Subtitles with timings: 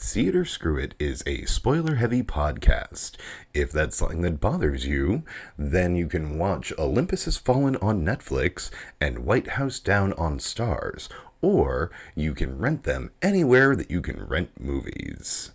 [0.00, 3.16] See It or Screw It is a spoiler heavy podcast.
[3.52, 5.24] If that's something that bothers you,
[5.58, 11.08] then you can watch Olympus Has Fallen on Netflix and White House Down on Stars,
[11.42, 15.50] or you can rent them anywhere that you can rent movies.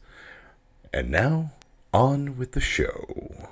[0.91, 1.53] And now,
[1.93, 3.47] on with the show.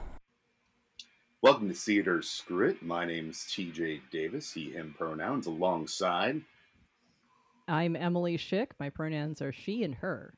[1.41, 2.83] Welcome to See It or Screw It.
[2.83, 6.41] My name's TJ Davis, he, him pronouns, alongside.
[7.65, 8.71] I'm Emily Schick.
[8.77, 10.33] My pronouns are she and her.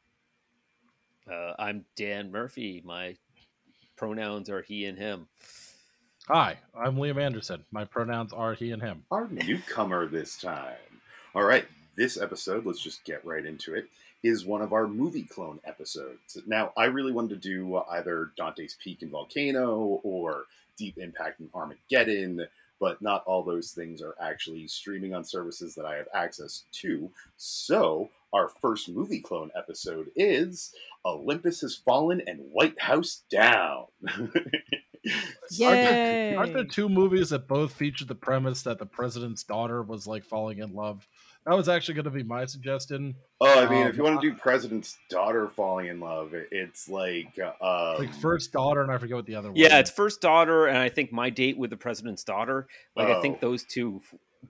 [1.29, 2.81] Uh, I'm Dan Murphy.
[2.85, 3.15] My
[3.95, 5.27] pronouns are he and him.
[6.27, 7.63] Hi, I'm Liam Anderson.
[7.71, 9.03] My pronouns are he and him.
[9.11, 10.75] Our newcomer this time.
[11.33, 11.65] All right,
[11.95, 13.87] this episode, let's just get right into it,
[14.21, 16.37] is one of our movie clone episodes.
[16.45, 20.43] Now, I really wanted to do either Dante's Peak and Volcano or
[20.77, 22.45] Deep Impact and Armageddon,
[22.79, 27.09] but not all those things are actually streaming on services that I have access to.
[27.37, 30.73] So, our first movie clone episode is
[31.05, 33.85] Olympus Has Fallen and White House Down.
[35.51, 36.33] Yay!
[36.35, 40.23] Aren't there two movies that both feature the premise that the president's daughter was like
[40.23, 41.05] falling in love?
[41.45, 43.15] That was actually going to be my suggestion.
[43.41, 46.87] Oh, I mean, Um, if you want to do President's daughter falling in love, it's
[46.87, 49.57] like, uh, Like first daughter, and I forget what the other one.
[49.57, 52.67] Yeah, it's first daughter, and I think my date with the president's daughter.
[52.95, 53.21] Like I Oh.
[53.21, 54.01] think those two.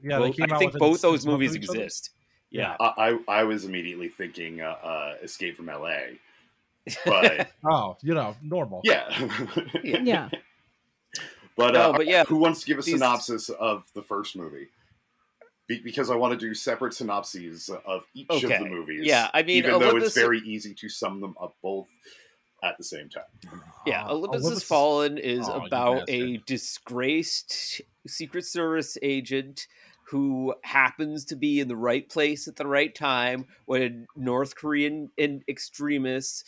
[0.04, 0.20] yeah.
[0.20, 1.80] They both- came I out think both those movies of each other.
[1.80, 2.12] exist.
[2.52, 2.76] Yeah.
[2.80, 6.20] I, I I was immediately thinking uh, uh, Escape from L.A.,
[7.06, 8.82] but Oh, you know, normal.
[8.84, 9.10] yeah,
[9.84, 10.30] yeah.
[11.56, 14.36] But, No, uh, but yeah, who wants to give a these- synopsis of the first
[14.36, 14.70] movie?
[15.68, 19.06] Be- because I want to do separate synopses of each of the movies.
[19.06, 21.88] Yeah, I mean, even though it's very easy to sum them up both
[22.64, 23.24] at the same time.
[23.86, 29.68] Yeah, Uh, Olympus, Olympus- Has Fallen is Oh, about a disgraced Secret Service agent
[30.08, 35.12] who happens to be in the right place at the right time when North Korean
[35.20, 36.44] and extremists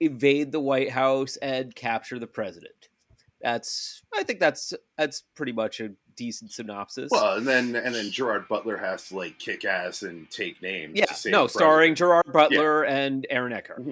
[0.00, 2.88] invade the White House and capture the president.
[3.40, 7.08] That's I think that's that's pretty much a decent synopsis.
[7.10, 10.92] Well, and then and then Gerard Butler has to like kick ass and take names.
[10.96, 11.94] yeah, to save no, the starring.
[11.94, 13.82] Gerard Butler and Aaron Eckhart.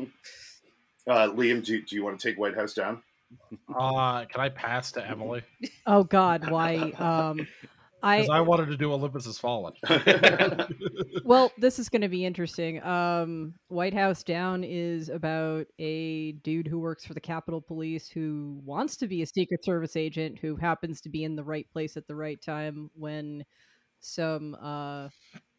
[1.08, 3.00] Uh, Liam, do, do you want to take White House down?
[3.72, 5.42] Uh, can I pass to Emily?
[5.86, 6.76] Oh God, why?
[6.98, 7.46] Um,
[8.02, 9.72] I I wanted to do Olympus Has Fallen.
[11.24, 12.82] well, this is going to be interesting.
[12.82, 18.60] Um, White House Down is about a dude who works for the Capitol Police who
[18.64, 21.96] wants to be a Secret Service agent who happens to be in the right place
[21.96, 23.44] at the right time when
[24.00, 25.08] some uh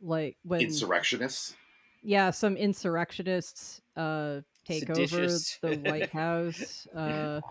[0.02, 1.56] like when Insurrectionists.
[2.04, 5.58] yeah some insurrectionists uh take Seditious.
[5.64, 7.42] over the white house uh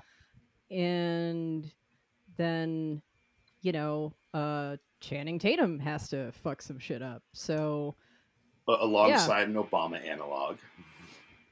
[0.70, 1.70] and
[2.36, 3.02] then
[3.62, 7.94] you know uh channing tatum has to fuck some shit up so
[8.68, 10.56] alongside an Obama analog.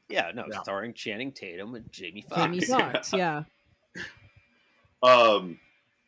[0.08, 0.60] Yeah, no, Yeah.
[0.62, 2.42] starring Channing Tatum and Jamie Foxx.
[2.42, 3.44] jamie foxx yeah
[5.02, 5.58] Um,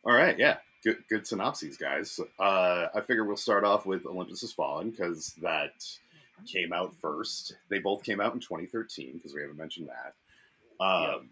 [0.04, 2.18] all right, yeah, good good synopses, guys.
[2.38, 5.84] Uh, I figure we'll start off with Olympus Has Fallen because that
[6.50, 7.56] came out first.
[7.68, 10.14] They both came out in 2013 because we haven't mentioned that.
[10.84, 11.28] Um,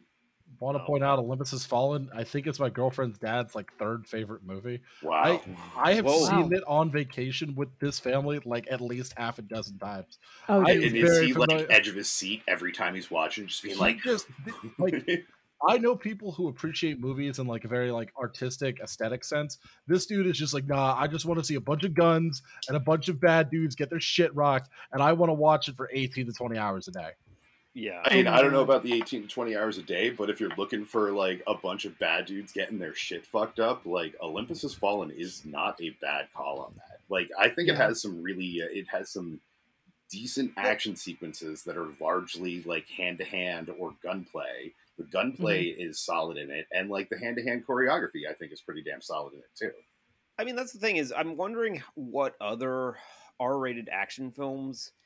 [0.60, 2.08] Want to oh, point out Olympus Has Fallen?
[2.14, 4.80] I think it's my girlfriend's dad's like third favorite movie.
[5.02, 5.40] Wow.
[5.76, 6.24] I have Whoa.
[6.24, 10.18] seen it on vacation with this family like at least half a dozen times.
[10.48, 10.92] oh I- and geez.
[10.92, 13.74] and is very he like edge of his seat every time he's watching, just being
[13.74, 14.26] He like, just
[14.78, 15.04] like
[15.66, 19.58] I know people who appreciate movies in like a very like artistic aesthetic sense.
[19.86, 22.42] This dude is just like, nah, I just want to see a bunch of guns
[22.68, 25.68] and a bunch of bad dudes get their shit rocked, and I want to watch
[25.68, 27.10] it for 18 to 20 hours a day.
[27.74, 28.00] Yeah.
[28.04, 30.40] I mean, I don't know about the 18 to 20 hours a day, but if
[30.40, 34.14] you're looking for like a bunch of bad dudes getting their shit fucked up, like
[34.22, 37.00] Olympus Has Fallen is not a bad call on that.
[37.08, 39.40] Like, I think it has some really, uh, it has some
[40.08, 44.72] decent action sequences that are largely like hand to hand or gunplay.
[44.96, 45.82] The gunplay Mm-hmm.
[45.90, 48.82] is solid in it, and like the hand to hand choreography, I think is pretty
[48.82, 49.72] damn solid in it too.
[50.38, 52.96] I mean, that's the thing is, I'm wondering what other
[53.40, 55.03] R-rated action films have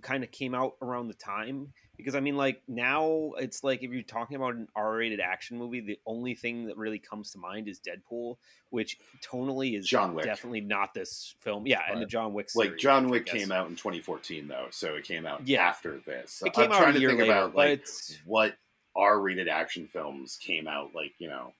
[0.00, 1.72] kind of came out around the time.
[1.96, 5.80] Because I mean, like now it's like if you're talking about an R-rated action movie,
[5.80, 8.36] the only thing that really comes to mind is Deadpool,
[8.70, 10.24] which tonally is John Wick.
[10.24, 11.66] definitely not this film.
[11.66, 12.48] Yeah, and the John Wick.
[12.54, 15.62] Like John Wick came out in 2014 though, so it came out Yeah.
[15.68, 16.42] after this.
[16.44, 18.56] It came I'm out trying a to think later, about like it's what
[18.96, 21.52] R-rated action films came out like you know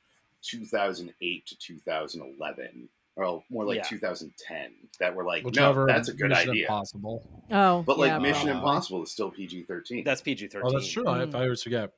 [0.43, 3.83] 2008 to 2011, or more like Yeah.
[3.83, 6.63] 2010 that were like Whichever no, that's a good Mission idea.
[6.65, 7.45] Impossible.
[7.51, 8.59] oh But like yeah, Mission probably.
[8.59, 10.05] Impossible is still PG-13.
[10.05, 10.61] that's PG-13.
[10.65, 11.07] Oh, that's true.
[11.07, 11.35] I, Mm.
[11.35, 11.93] I always forget.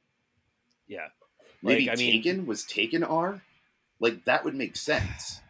[0.87, 1.07] Yeah,
[1.63, 3.43] Maybe like, I mean- Taken was Taken R.
[4.01, 5.41] Like that would make sense.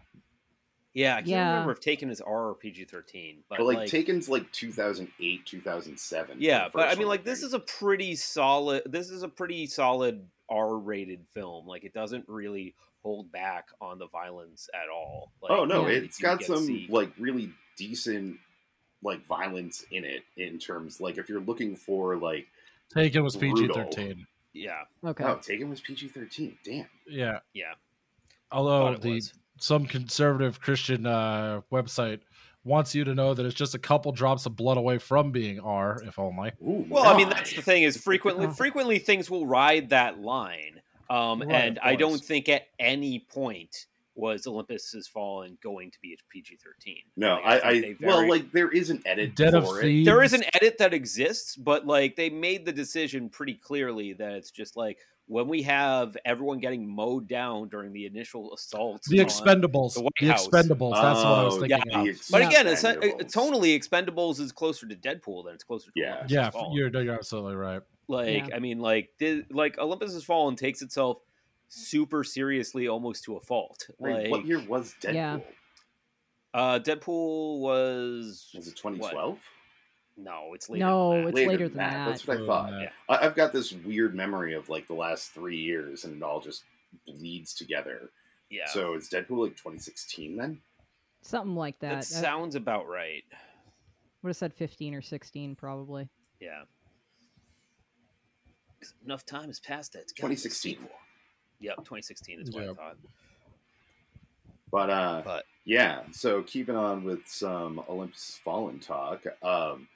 [0.92, 1.50] Yeah, I can't Yeah.
[1.50, 5.44] remember if Taken is R or PG thirteen, but, But like, like Taken's like 2008,
[5.44, 6.36] 2007.
[6.40, 8.82] Yeah, but I mean, like this is a pretty solid.
[8.86, 11.66] This is a pretty solid R-rated film.
[11.66, 15.30] Like, it doesn't really hold back on the violence at all.
[15.42, 18.38] Like, oh no, yeah, it's you got some see- like really decent
[19.02, 20.22] like violence in it.
[20.36, 22.46] In terms, like if you're looking for like,
[22.92, 24.26] Taken was PG thirteen.
[24.52, 25.24] yeah, Okay.
[25.24, 26.56] oh, Taken was PG thirteen.
[26.64, 26.86] Damn.
[27.06, 27.38] Yeah.
[27.52, 27.74] yeah.
[28.50, 29.32] Although the was.
[29.58, 32.20] some conservative Christian uh, website
[32.62, 35.60] wants you to know that it's just a couple drops of blood away from being
[35.60, 36.50] R, if only.
[36.62, 40.80] Ooh, Well, I mean, that's the thing is frequently, frequently things will ride that line,
[41.10, 43.86] um, Right, and I don't think at any point
[44.16, 47.00] was Olympus Has Fallen going to be a PG thirteen.
[47.16, 50.04] No, Like, I, I, think well, like there is an edit Dead for it.
[50.04, 54.32] There is an edit that exists, but like they made the decision pretty clearly that
[54.32, 59.02] it's just like when we have everyone getting mowed down during the initial assault.
[59.08, 59.94] The Expendables.
[59.94, 60.46] the The, White House.
[60.46, 60.92] Expendables.
[60.92, 62.02] That's what I was Oh, thinking yeah.
[62.02, 62.20] of.
[62.30, 63.32] But again, it's, uh, Expendables.
[63.32, 66.08] tonally, Expendables is closer to Deadpool than it's closer to Yeah.
[66.16, 66.72] Olympus Yeah, Has Fallen.
[66.76, 67.80] you're, you're absolutely right.
[68.08, 68.56] Like, Yeah.
[68.56, 71.18] I mean, like, the, like Olympus Has Fallen takes itself
[71.68, 73.88] super seriously, almost to a fault.
[73.98, 75.14] Wait, Like, what year was Deadpool?
[75.14, 75.38] Yeah.
[76.52, 79.38] uh, Deadpool was Was it 2012?
[80.16, 80.84] no, it's later.
[80.84, 81.28] No, than that.
[81.28, 82.06] it's later than that.
[82.08, 82.70] That's what I thought.
[82.70, 82.92] than that.
[83.08, 86.40] I, I've got this weird memory of like the last three years, and it all
[86.40, 86.64] just
[87.06, 88.10] bleeds together.
[88.50, 88.66] yeah.
[88.68, 90.60] So is Deadpool like 2016 then?
[91.22, 91.94] Something like that.
[91.94, 93.24] that sounds about right.
[94.22, 96.08] would have said 15 or 16 probably.
[96.38, 96.62] Yeah.
[98.84, 100.50] 'Cause Enough time has passed that it's gotta be a 2016.
[100.50, 100.90] sequel.
[101.60, 102.76] Yep, 2016 is what I Yep.
[102.76, 102.98] thought.
[104.70, 106.02] But uh, But yeah.
[106.12, 109.24] So keeping on with some Olympus Fallen talk.
[109.42, 109.88] Um,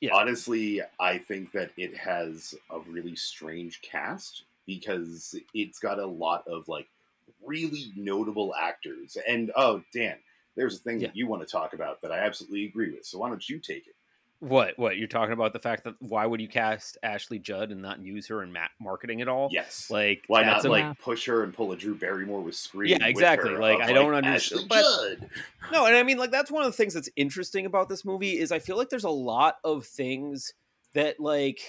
[0.00, 0.12] Yeah.
[0.12, 6.46] Honestly, I think that it has a really strange cast because it's got a lot
[6.48, 6.88] of like
[7.44, 9.18] really notable actors.
[9.28, 10.18] And oh, Dan,
[10.56, 11.08] there's a thing Yeah.
[11.08, 13.06] that you want to talk about that I absolutely agree with.
[13.06, 13.96] So why don't you take it?
[14.40, 14.78] What?
[14.78, 15.52] What you're talking about?
[15.52, 18.68] The fact that why would you cast Ashley Judd and not use her in ma-
[18.80, 19.48] marketing at all?
[19.50, 19.90] Yes.
[19.90, 20.94] Like Why not a- like Yeah.
[21.02, 22.90] push her and pull a Drew Barrymore with Scream?
[22.90, 23.50] Yeah, with exactly.
[23.50, 24.82] her Like, I don't understand- Ashley but-
[25.20, 25.30] Judd.
[25.72, 28.38] No, and I mean like that's one of the things that's interesting about this movie
[28.38, 30.54] is I feel like there's a lot of things
[30.94, 31.60] that like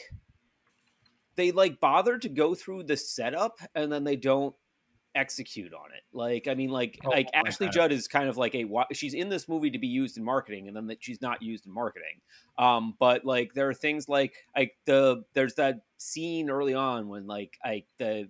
[1.36, 4.56] they like bother to go through the setup and then they don't
[5.16, 6.04] execute on it.
[6.14, 7.74] Like I mean like Oh, like Ashley that.
[7.74, 10.68] Judd is kind of like a she's in this movie to be used in marketing
[10.68, 12.22] and then that she's not used in marketing.
[12.58, 17.28] Um but like there are things like like the there's that scene early on when
[17.28, 18.30] like like the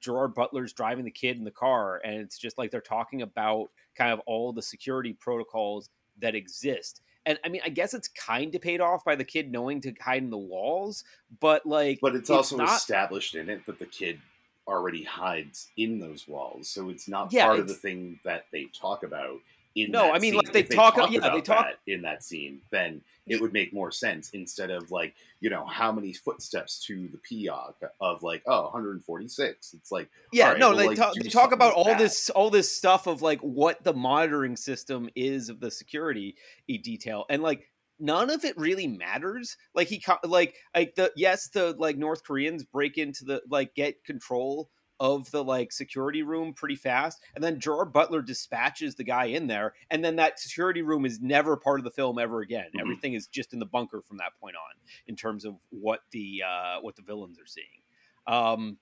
[0.00, 3.70] Gerard Butler's driving the kid in the car, and it's just like they're talking about
[3.94, 5.90] kind of all the security protocols
[6.20, 7.02] that exist.
[7.24, 9.92] And I mean, I guess it's kind of paid off by the kid knowing to
[10.00, 11.04] hide in the walls,
[11.40, 12.76] but like, But it's, also not.
[12.76, 14.20] established in it that the kid
[14.66, 18.64] already hides in those walls, so it's not Yeah, part of the thing that they
[18.78, 19.38] talk about.
[19.74, 20.34] In No, I mean, scene.
[20.38, 22.62] like, they If talk- talked yeah, they about talk- that in that scene.
[22.70, 27.08] Then it would make more sense instead of like you know how many footsteps to
[27.08, 29.74] the PEOC of like oh 146.
[29.74, 31.98] It's like yeah, right, no, well, they like, talk, they talk about all that.
[31.98, 36.36] this, all this stuff of like what the monitoring system is of the security
[36.66, 39.56] detail, and like none of it really matters.
[39.74, 44.04] Like he, like, like the yes, the like North Koreans break into the like get
[44.04, 49.26] control of the like security room pretty fast and then Gerard Butler dispatches the guy
[49.26, 52.70] in there and then that security room is never part of the film ever again
[52.74, 52.80] Mhm.
[52.80, 54.74] everything is just in the bunker from that point on
[55.06, 57.82] in terms of what the uh what the villains are seeing
[58.26, 58.78] um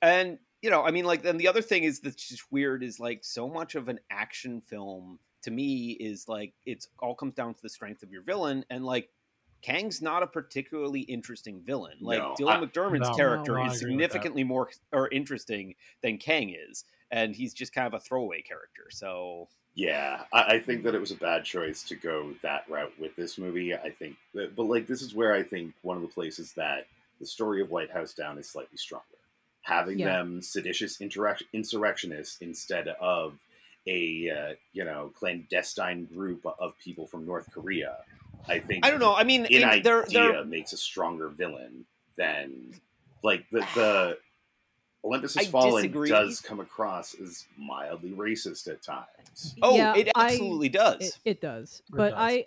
[0.00, 3.00] and you know i mean like then the other thing is that's just weird is
[3.00, 7.54] like so much of an action film to me is like it's all comes down
[7.54, 9.08] to the strength of your villain and like
[9.62, 11.96] Kang's not a particularly interesting villain.
[12.00, 14.12] Like No, Dylan I- McDermott's No, character no, I is agree with that.
[14.12, 18.84] significantly more or interesting than Kang is, and he's just kind of a throwaway character.
[18.90, 22.92] So Yeah, I, I think that it was a bad choice to go that route
[23.00, 23.74] with this movie.
[23.74, 26.86] I think, that, but like this is where I think one of the places that
[27.18, 29.04] the story of White House Down is slightly stronger.
[29.62, 30.18] Having Yeah.
[30.18, 33.38] them seditious interac- insurrectionists instead of
[33.86, 37.96] a uh, you know clandestine group of people from North Korea.
[38.48, 39.14] I think I don't know.
[39.14, 41.84] I mean, in in, idea they're, they're, makes a stronger villain
[42.16, 42.72] than
[43.22, 44.18] like the the
[45.04, 46.08] Olympus Has I Fallen disagree.
[46.08, 49.54] does come across as mildly racist at times.
[49.62, 51.00] oh, Yeah, it I- absolutely does.
[51.00, 52.18] It, it does, It but does.
[52.18, 52.44] I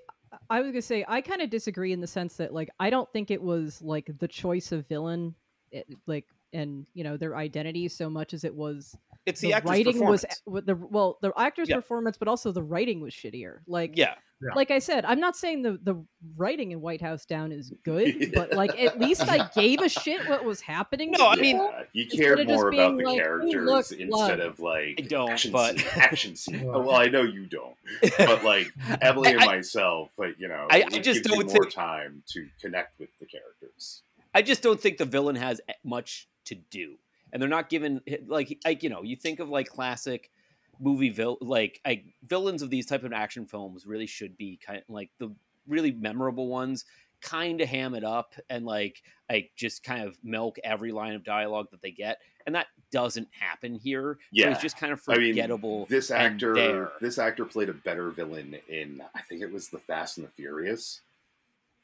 [0.50, 3.12] I was gonna say I kind of disagree in the sense that like I don't
[3.12, 5.36] think it was like the choice of villain,
[5.72, 8.96] it, like and you know their identity so much as it was
[9.30, 10.42] it's the, the actor's writing was performance.
[10.46, 11.76] with the well the actor's Yeah.
[11.78, 13.60] performance, but also the writing was shittier.
[13.68, 14.50] Like yeah, Yeah.
[14.56, 16.04] like I said, I'm not saying the the
[16.36, 20.28] writing in White House Down is good, but like at least I gave a shit
[20.28, 21.12] what was happening.
[21.12, 21.72] No, to I mean- people.
[21.74, 24.96] Yeah, you Instead cared more about the like, "Hey, characters look, instead blood." of like
[25.00, 26.70] I don't, action but- scene, action scene.
[26.74, 27.76] Oh, well, I know you don't,
[28.18, 28.68] but like
[29.02, 32.48] Emily and myself, but you know, I- I just gives don't more think- time to
[32.62, 34.04] connect with the characters.
[34.34, 36.96] I just don't think the villain has eh, much to do,
[37.32, 40.32] and they're not given like like you know you think of like classic
[40.80, 44.78] movie vil like like villains of these type of action films really should be kind
[44.80, 45.30] of like the
[45.68, 46.86] really memorable ones
[47.22, 51.24] kind of ham it up and like like just kind of milk every line of
[51.24, 54.50] dialogue that they get and that doesn't happen here it Yeah.
[54.50, 58.56] was just kind of I mean, forgettable this actor, this actor played a better villain
[58.70, 61.02] in, I think it was the Fast and the Furious,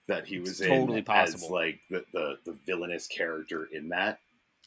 [0.08, 1.52] that he was It's totally in as possible.
[1.54, 4.20] like the, the the villainous character in that.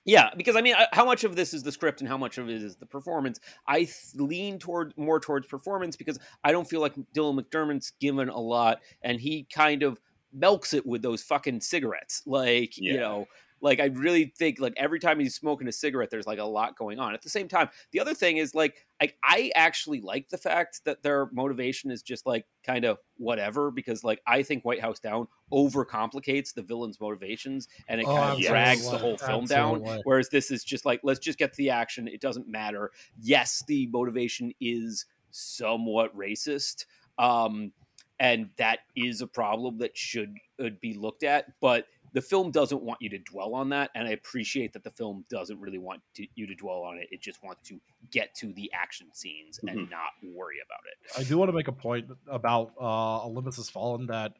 [0.08, 2.38] Yeah, because I mean, uh, how much of this is the script and how much
[2.38, 3.40] of it is the performance?
[3.66, 8.30] I th- lean toward more towards performance because I don't feel like Dylan McDermott's given
[8.30, 10.00] a lot, and he kind of
[10.32, 12.22] milks it with those fucking cigarettes.
[12.24, 13.28] Like you know,
[13.60, 16.76] like I really think like every time he's smoking a cigarette, there's like a lot
[16.76, 17.14] going on.
[17.14, 20.84] At the same time, the other thing is like I I actually like the fact
[20.84, 25.00] that their motivation is just like kind of whatever because like I think White House
[25.00, 29.80] Down overcomplicates the villain's motivations and it Oh, kind of drags the whole film down.
[30.04, 32.08] Whereas this is just like, let's just get to the action.
[32.08, 32.90] It doesn't matter.
[33.20, 36.86] Yes, the motivation is somewhat racist.
[37.18, 37.72] Um,
[38.20, 41.46] and that is a problem that should uh, be looked at.
[41.60, 43.90] But the film doesn't want you to dwell on that.
[43.94, 47.08] And I appreciate that the film doesn't really want to, you to dwell on it.
[47.10, 49.90] It just wants to get to the action scenes and Mhm.
[49.90, 51.20] not worry about it.
[51.20, 54.34] I do want to make a point about uh, Olympus Has Fallen that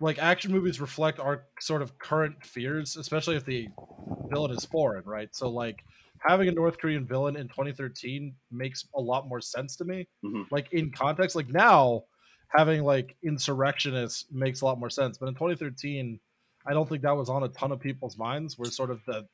[0.00, 3.68] like action movies reflect our sort of current fears, especially if the
[4.28, 5.34] villain is foreign, right?
[5.34, 5.84] So like
[6.20, 10.08] having a North Korean villain in 2013 makes a lot more sense to me.
[10.24, 10.46] Mhm.
[10.50, 12.04] Like in context, like now
[12.48, 16.20] having like insurrectionists makes a lot more sense, but in 2013,
[16.66, 18.58] I don't think that was on a ton of people's minds.
[18.58, 19.26] Where sort of the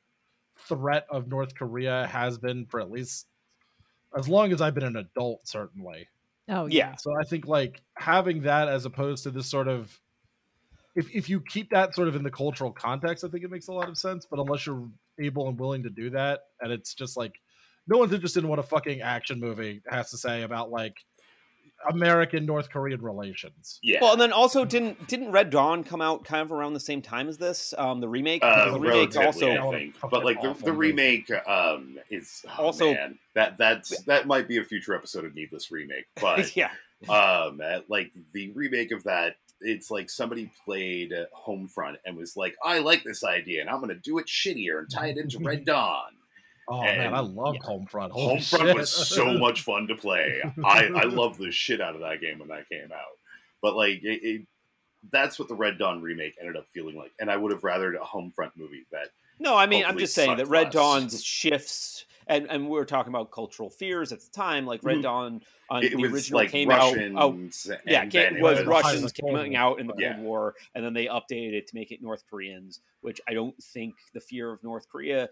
[0.68, 3.26] threat of North Korea has been for at least
[4.16, 6.08] as long as I've been an adult, certainly.
[6.48, 6.96] Oh Yeah.
[6.96, 9.98] So I think like having that as opposed to this sort of
[10.96, 13.68] if if you keep that sort of in the cultural context, I think it makes
[13.68, 14.26] a lot of sense.
[14.28, 14.88] But unless you're
[15.20, 17.40] able and willing to do that, and it's just like
[17.86, 20.96] no one's interested in what a fucking action movie has to say about like
[21.88, 23.78] American North Korean relations.
[23.82, 26.80] Yeah, Well, and then also didn't didn't Red Dawn come out kind of around the
[26.80, 28.42] same time as this, um, the remake?
[28.44, 29.94] uh, the remake also I think.
[30.10, 34.58] But like the, the remake um, is oh, Also- man, that that's that might be
[34.58, 36.70] a future episode of Needless Remake, but yeah,
[37.08, 42.36] um uh, like the remake of that it's like somebody played uh, homefront and was
[42.36, 45.38] like i like this idea and i'm gonna do it shittier and tie it into
[45.38, 46.10] red dawn
[46.72, 47.68] Oh And- man, I loved yeah.
[47.68, 48.10] Homefront.
[48.12, 48.76] Holy homefront shit.
[48.76, 52.38] was so much fun to play i i love the shit out of that game
[52.38, 53.16] when that came out
[53.60, 54.46] but like it, it
[55.10, 57.94] that's what the red dawn remake ended up feeling like and i would have rathered
[57.96, 59.08] a homefront movie that
[59.40, 60.72] No, I mean, I'm just saying that Red less.
[60.74, 64.66] Dawn's shifts, and, and we were talking about cultural fears at the time.
[64.66, 65.02] Like Red Mhm.
[65.02, 67.22] Dawn on it the original like came russians out.
[67.34, 70.12] Oh, yeah, came, it was was- Russians coming out in the Yeah.
[70.16, 73.56] Cold War, and then they updated it to make it North Koreans, which I don't
[73.62, 75.30] think the fear of North Korea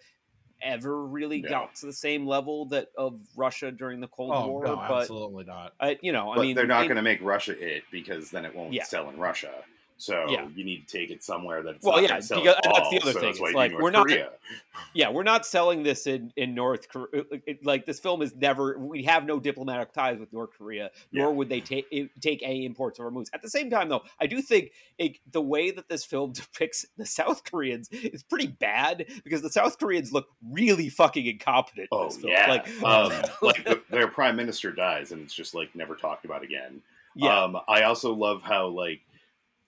[0.61, 1.49] ever really No.
[1.49, 4.65] got to the same level that of Russia during the Cold Oh War.
[4.65, 5.75] no, but absolutely not.
[5.81, 8.55] I, you know, I mean, they're not going to make Russia it because then it
[8.55, 8.85] won't Yeah.
[8.85, 9.53] sell in Russia.
[10.01, 10.47] So Yeah.
[10.55, 12.57] you need to take it somewhere that it's Well, not yeah, going to sell because-
[12.63, 14.31] that's the other so thing, it's like, we're not- Korea.
[14.95, 17.25] yeah, we're not selling this in in North Korea.
[17.65, 18.79] Like this film is never.
[18.79, 21.35] We have no diplomatic ties with North Korea, nor Yeah.
[21.35, 21.87] would they take
[22.21, 23.29] take any imports of our movies.
[23.35, 26.87] At the same time, though, I do think it, the way that this film depicts
[26.97, 31.89] the South Koreans is pretty bad because the South Koreans look really fucking incompetent.
[31.91, 32.33] in Oh this film.
[32.33, 33.13] yeah, like, um,
[33.43, 36.83] like the, their prime minister dies and it's just like never talked about again.
[37.17, 39.01] yeah, Um, I also love how like,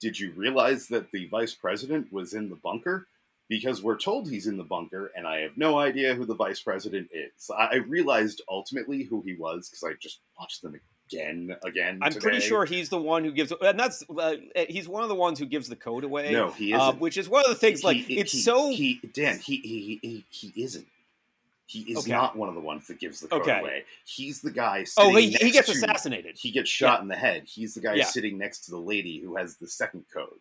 [0.01, 3.07] did you realize that the vice president was in the bunker?
[3.49, 6.61] Because we're told he's in the bunker, and I have no idea who the vice
[6.61, 7.51] president is.
[7.51, 11.99] I, I realized ultimately who he was because I just watched them again, again.
[12.01, 14.37] I'm pretty sure he's the one who gives, and that's uh,
[14.69, 16.31] he's one of the ones who gives the code away.
[16.33, 17.01] No, he uh, isn't.
[17.01, 17.83] which is one of the things.
[17.83, 20.87] Like He- it's he- so he Dan he he he, he isn't.
[21.71, 22.11] He is Okay.
[22.11, 23.61] not one of the ones that gives the code Okay.
[23.61, 23.85] away.
[24.05, 24.85] He's the guy.
[24.99, 26.37] oh Sitting he, he next gets to- assassinated.
[26.37, 27.45] He gets shot in the head.
[27.47, 28.05] He's the guy Yeah.
[28.07, 30.41] sitting next to the lady who has the second code.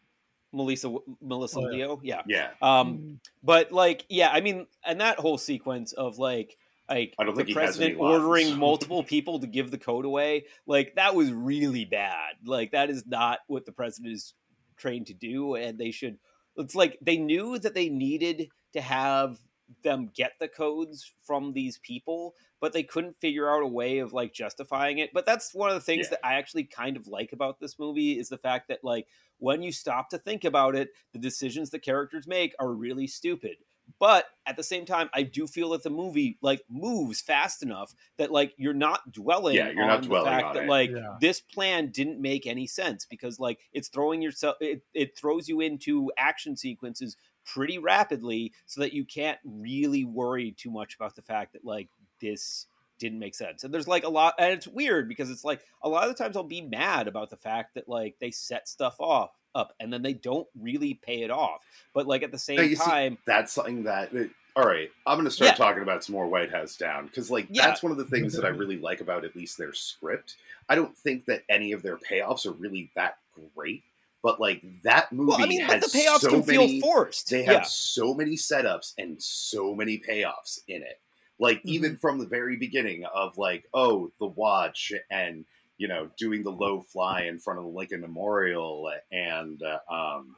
[0.51, 1.69] Melissa Melissa Oh, yeah.
[1.69, 2.21] Leo, yeah.
[2.25, 3.19] Yeah, Um, Mm.
[3.43, 6.57] but like, yeah, I mean, and that whole sequence of like,
[6.89, 9.77] like I don't the think he has any president ordering multiple people to give the
[9.77, 12.38] code away, like that was really bad.
[12.43, 14.33] Like that is not what the president is
[14.77, 16.17] trained to do, and they should.
[16.57, 19.39] It's like they knew that they needed to have
[19.83, 24.13] them get the codes from these people but they couldn't figure out a way of
[24.13, 26.17] like justifying it but that's one of the things Yeah.
[26.21, 29.07] that i actually kind of like about this movie is the fact that like
[29.38, 33.57] when you stop to think about it the decisions the characters make are really stupid
[33.99, 37.93] but at the same time i do feel that the movie like moves fast enough
[38.17, 40.69] that like you're not dwelling Yeah, you're on not the dwelling fact on that it.
[40.69, 41.15] like Yeah.
[41.21, 45.61] this plan didn't make any sense because like it's throwing yourself it, it throws you
[45.61, 47.17] into action sequences
[47.53, 51.89] pretty rapidly so that you can't really worry too much about the fact that like
[52.22, 52.68] this
[53.00, 55.89] didn't make sense and there's like a lot and it's weird because it's like a
[55.89, 58.96] lot of the times i'll be mad about the fact that like they set stuff
[59.00, 61.62] off up and then they don't really pay it off
[61.94, 64.89] but like at the same Now, you see, time that's something that it- all right
[65.08, 65.56] i'm going to start Yeah.
[65.56, 67.68] talking about some more white house down because like Yeah.
[67.68, 70.36] that's one of the things that i really like about at least their script
[70.68, 73.18] i don't think that any of their payoffs are really that
[73.56, 73.84] great
[74.23, 77.29] but like that movie well i mean but has the payoffs so can feel forced
[77.29, 80.99] they have yeah so many setups and so many payoffs in it
[81.39, 85.45] like even from the very beginning of like oh the watch and
[85.77, 90.35] you know doing the low fly in front of the lincoln memorial and uh, um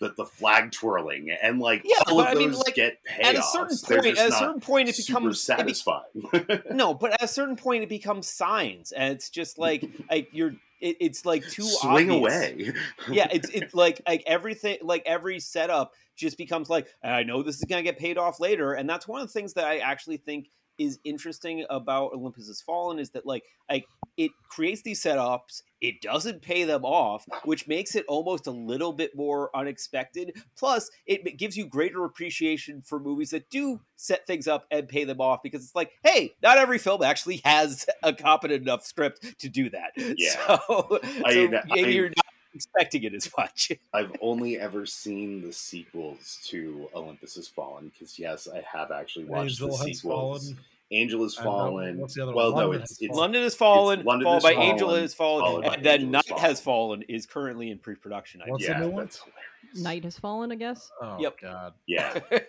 [0.00, 2.98] the, the flag twirling and like Yeah, all but of I mean, those like, get
[3.04, 3.24] payoffs.
[3.26, 6.62] at a certain point at a certain point it becomes it be- satisfying.
[6.70, 10.54] no but at a certain point it becomes signs and it's just like like you're
[10.80, 12.50] it, it's like too Swing obvious.
[12.50, 12.72] away.
[13.10, 17.56] yeah it's it's like like everything like every setup just becomes like i know this
[17.56, 19.78] is going to get paid off later and that's one of the things that i
[19.78, 25.00] actually think is interesting about olympus has fallen is that like like it creates these
[25.02, 30.32] setups it doesn't pay them off which makes it almost a little bit more unexpected
[30.58, 35.04] plus it gives you greater appreciation for movies that do set things up and pay
[35.04, 39.38] them off because it's like hey not every film actually has a competent enough script
[39.38, 40.30] to do that Yeah.
[40.66, 42.16] so, I- so I- maybe you're not
[42.54, 48.18] expecting it as much I've only ever seen the sequels to Olympus Has Fallen because
[48.18, 50.48] yes, I have actually watched Angel the sequels.
[50.50, 50.58] fallen.
[50.92, 51.98] Angel has fallen.
[51.98, 52.60] what's the other well, one?
[52.62, 53.20] no, London it's it's Fallen.
[53.20, 56.28] London has fallen, London followed by Fallen, Angel has fallen, by and then Angel Night
[56.30, 57.00] Has has Fallen.
[57.00, 58.42] fallen is currently in pre-production.
[58.42, 59.04] I What's yeah, the new one?
[59.04, 59.82] that's hilarious.
[59.84, 60.90] Night has fallen, I guess.
[61.00, 61.40] Oh Yep.
[61.40, 61.74] god.
[61.86, 62.18] Yeah.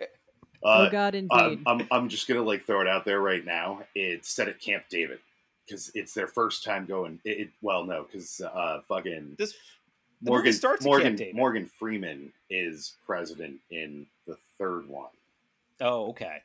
[0.64, 1.32] Uh, oh God, indeed.
[1.34, 3.82] I'm, I'm, I'm just gonna like throw it out there right now.
[3.96, 5.18] It's set at Camp David
[5.66, 7.20] because it's their first time going.
[7.26, 9.56] It, it well, no, because uh, fucking this
[10.22, 11.18] the Morgan starts Morgan.
[11.34, 15.10] Morgan Freeman is president in the third one,
[15.80, 16.38] Oh, okay.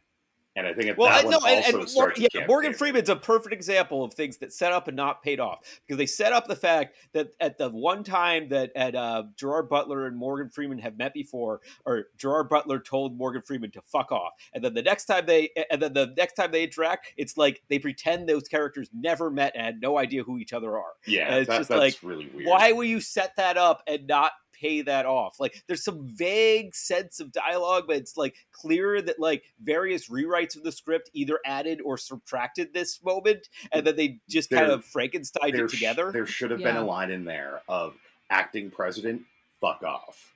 [0.57, 2.73] And I think Well, that I also and, and Mor- yeah, Morgan.
[2.73, 6.07] Freeman's a perfect example of things that set up and not paid off because they
[6.07, 10.17] set up the fact that at the one time that at uh, Gerard Butler and
[10.17, 14.65] Morgan Freeman have met before, or Gerard Butler told Morgan Freeman to fuck off, and
[14.65, 17.79] then the next time they, and then the next time they interact, it's like they
[17.79, 20.93] pretend those characters never met and had no idea who each other are.
[21.07, 22.49] Yeah, And it's that, just that's like, really weird.
[22.49, 25.39] Why will you set that up and not pay that off?
[25.41, 30.57] Like there's some vague sense of dialogue, but it's like clear that like various rewrites
[30.57, 34.85] of the script either added or subtracted this moment, and then they just kind of
[34.85, 36.11] Frankenstein there it sh- together.
[36.13, 37.95] there should have been a line in there of
[38.31, 39.23] acting president,
[39.61, 40.33] fuck off.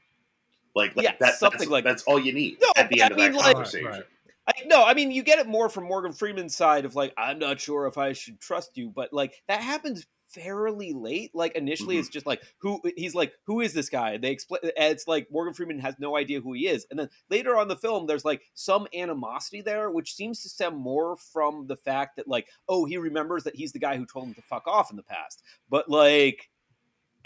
[0.74, 3.14] Like, like Yeah, that, something that's, like- that's all you need No, at the end
[3.14, 3.86] I of that mean, like- conversation.
[3.86, 4.04] Right, right.
[4.46, 7.38] I, no, I mean you get it more from Morgan Freeman's side of like I'm
[7.38, 11.30] not sure if I should trust you, but like that happens fairly late.
[11.34, 12.00] Like initially, Mhm.
[12.00, 14.12] it's just like who he's like who is this guy?
[14.12, 14.60] And they explain.
[14.76, 17.76] It's like Morgan Freeman has no idea who he is, and then later on the
[17.76, 22.28] film, there's like some animosity there, which seems to stem more from the fact that
[22.28, 24.96] like oh he remembers that he's the guy who told him to fuck off in
[24.96, 26.50] the past, but like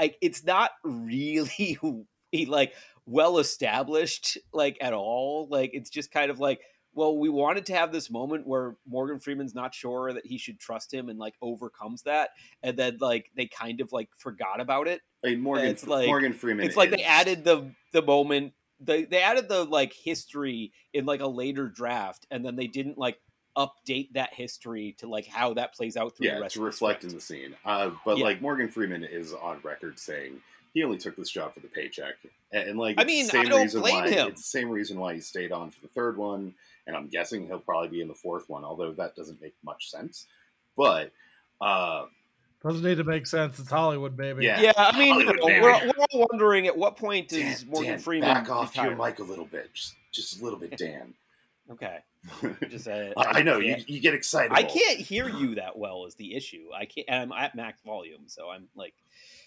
[0.01, 1.79] like it's not really
[2.33, 2.75] he like
[3.07, 6.61] well established like at all like it's just kind of like
[6.95, 10.59] well we wanted to have this moment where morgan freeman's not sure that he should
[10.59, 12.31] trust him and like overcomes that
[12.63, 16.07] and then like they kind of like forgot about it I mean, Morgan, It's like-
[16.07, 16.67] Morgan Freeman.
[16.67, 21.21] it's like they added the the moment they they added the like history in like
[21.21, 23.19] a later draft and then they didn't like
[23.57, 26.63] update that history to like how that plays out through the yeah rest to of
[26.63, 27.55] the reflect in the scene.
[27.65, 28.25] Uh, but Yeah.
[28.25, 30.41] like Morgan Freeman is on record saying
[30.73, 32.15] he only took this job for the paycheck,
[32.53, 34.29] and, and, like I it's the mean, I same don't reason blame why him.
[34.29, 36.53] it's the same reason why he stayed on for the third one,
[36.89, 39.89] and I'm guessing he'll probably be in the fourth one, although that doesn't make much
[39.89, 40.27] sense.
[40.77, 41.13] But
[41.61, 42.07] uh,
[42.61, 43.61] Doesn't need to make sense.
[43.61, 44.45] It's Hollywood, baby.
[44.47, 44.61] Yeah.
[44.61, 48.35] yeah i mean Hollywood, we're, we're all wondering at what point Dan, morgan Dan, freeman
[48.35, 48.91] back off retire?
[48.91, 51.15] your mic a little bit, just just a little bit, Dan.
[51.71, 51.99] Okay
[52.71, 54.53] just uh, I, I know you, you get excited.
[54.53, 56.69] I can't hear you that well is the issue.
[56.75, 57.07] I can't.
[57.11, 58.95] I'm at max volume, so I'm like,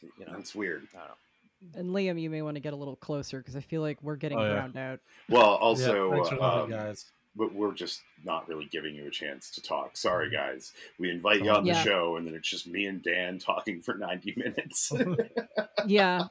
[0.01, 0.87] you know, That's weird.
[0.93, 1.79] I don't know.
[1.79, 4.15] and Liam, you may want to get a little closer because I feel like we're
[4.15, 4.53] getting Oh, yeah.
[4.53, 4.99] drowned out.
[5.27, 7.05] Well, also, thanks for nothing, um, guys.
[7.35, 9.97] but we're just not really giving you a chance to talk.
[9.97, 10.71] Sorry, guys.
[10.99, 11.81] We invite you on the Yeah.
[11.83, 14.91] show, and then it's just me and Dan talking for 90 minutes.
[15.87, 16.25] yeah.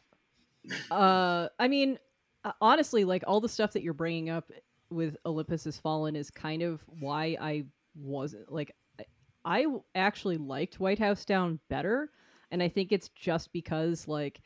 [0.91, 1.99] Uh, I mean,
[2.45, 4.51] uh, honestly, like all the stuff that you're bringing up,
[4.91, 9.05] with Olympus Has Fallen is kind of why I wasn't like I
[9.45, 12.11] I actually liked White House Down better,
[12.51, 14.41] and I think it's just because like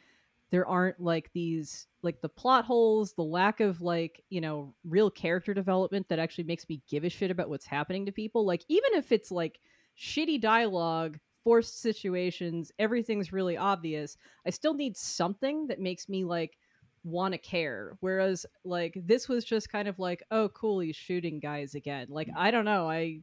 [0.50, 5.10] there aren't like these like the plot holes, the lack of like, you know, real
[5.10, 8.44] character development that actually makes me give a shit about what's happening to people.
[8.44, 9.60] Like even if it's like
[9.98, 16.56] shitty dialogue, forced situations, everything's really obvious, I still need something that makes me like
[17.04, 17.96] want to care.
[18.00, 22.06] Whereas like this was just kind of like, oh cool, he's shooting guys again.
[22.08, 23.20] Like I don't know, I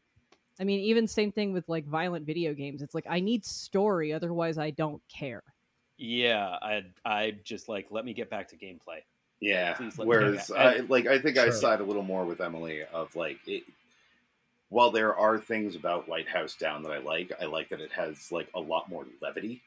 [0.60, 2.82] I mean even same thing with like violent video games.
[2.82, 5.44] It's like I need story otherwise I don't care.
[5.98, 9.02] Yeah, I I just like let me get back to gameplay.
[9.40, 9.74] Yeah.
[9.74, 10.52] Please let me Whereas.
[10.52, 13.64] I, like, I think I side a little more with Emily of like, it,
[14.70, 17.92] while there are things about White House Down that I like, I like that it
[17.92, 19.62] has like a lot more levity.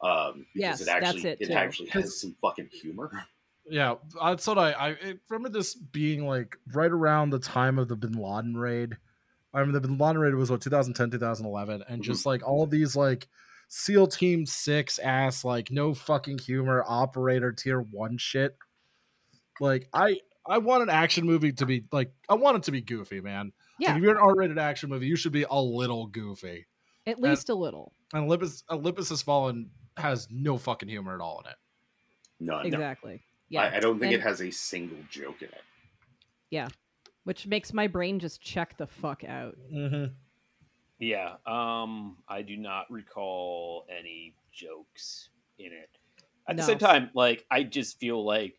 [0.00, 3.10] Um, because Yes, it that's actually it, it actually has some fucking humor.
[3.68, 7.88] Yeah, that's what I I I remember this being like right around the time of
[7.88, 8.96] the Bin Laden raid.
[9.52, 12.02] I remember the Bin Laden raid was what 2010 2011, and mm-hmm.
[12.02, 13.28] just like all of these like
[13.68, 18.56] SEAL Team Six ass like no fucking humor operator tier one shit.
[19.60, 22.80] Like I I want an action movie to be like I want it to be
[22.80, 23.46] goofy, man.
[23.46, 26.66] Like, Yeah, if you're an R-rated action movie, you should be a little goofy.
[27.06, 27.92] at least a little.
[28.12, 31.56] And Olympus Olympus Has Fallen has no fucking humor at all in it.
[32.38, 32.66] None.
[32.66, 33.22] Exactly.
[33.48, 33.62] Yeah.
[33.62, 35.62] I, I don't think And- it has a single joke in it.
[36.50, 36.68] Yeah.
[37.24, 39.56] Which makes my brain just check the fuck out.
[39.72, 40.12] Mm-hmm.
[40.98, 45.28] Yeah, um, I do not recall any jokes
[45.58, 45.90] in it.
[46.48, 48.54] At the same time, like I just feel like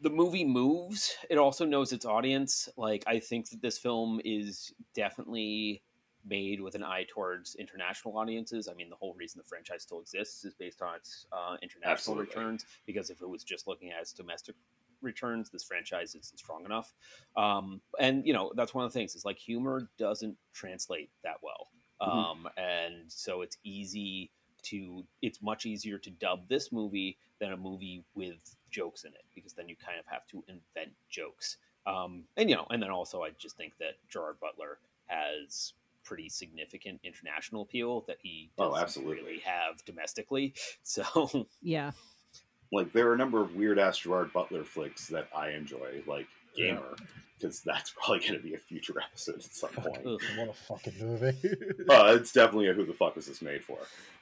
[0.00, 1.14] the movie moves.
[1.30, 2.68] It also knows its audience.
[2.76, 5.82] Like I think that this film is definitely
[6.28, 8.68] made with an eye towards international audiences.
[8.68, 11.92] I mean, the whole reason the franchise still exists is based on its uh, international
[11.92, 12.26] Absolutely.
[12.26, 12.64] returns.
[12.86, 14.56] Because if it was just looking at its domestic
[15.02, 16.94] returns, this franchise isn't strong enough.
[17.36, 21.36] Um, and you know, that's one of the things is like humor doesn't translate that
[21.42, 21.68] well.
[22.00, 22.08] Mhm.
[22.08, 24.30] Um, and so it's easy
[24.64, 29.24] to it's much easier to dub this movie than a movie with jokes in it
[29.34, 31.58] because then you kind of have to invent jokes.
[31.86, 35.72] Um, and you know, and then also I just think that Gerard Butler has
[36.06, 39.16] pretty significant international appeal that he Oh, doesn't absolutely.
[39.22, 40.54] really have domestically.
[40.82, 41.90] So Yeah.
[42.72, 46.26] Like there are a number of weird ass Gerard Butler flicks that I enjoy, like
[46.56, 46.96] Gamer,
[47.38, 49.98] because that's probably going to be a future episode at some point.
[50.06, 50.20] ugh.
[50.36, 51.36] What a fucking movie.
[51.88, 53.78] uh, it's definitely a who the fuck is this made for.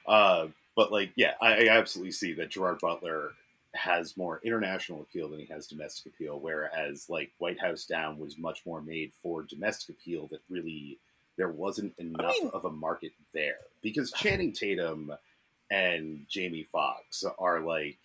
[0.07, 3.31] Uh, but like, yeah, I, I absolutely see that Gerard Butler
[3.75, 6.39] has more international appeal than he has domestic appeal.
[6.39, 10.29] Whereas like White House Down was much more made for domestic appeal.
[10.31, 10.99] That really
[11.37, 15.13] there wasn't enough mean- of a market there because Channing Tatum
[15.71, 17.99] and Jamie Foxx are like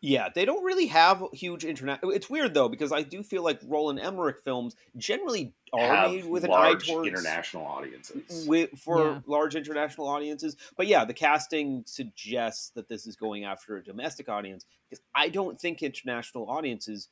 [0.00, 2.00] Yeah, they don't really have huge internet.
[2.02, 6.24] It's weird though because I do feel like Roland Emmerich films generally are have made
[6.24, 8.48] with an eye towards international audiences.
[8.48, 9.20] with for Yeah.
[9.26, 10.56] large international audiences.
[10.76, 15.28] But yeah, the casting suggests that this is going after a domestic audience because I
[15.28, 17.08] don't think international audiences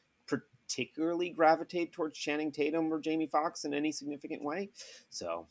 [0.69, 4.69] particularly gravitate towards Channing Tatum or Jamie Foxx in any significant way.
[5.11, 5.47] So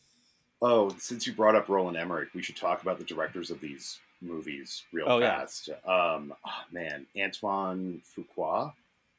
[0.60, 3.99] Oh, since you brought up Roland Emmerich, we should talk about the directors of these
[4.21, 5.39] movies real Oh, yeah.
[5.39, 5.69] fast.
[5.86, 8.73] Um, oh, man, Antoine Fuqua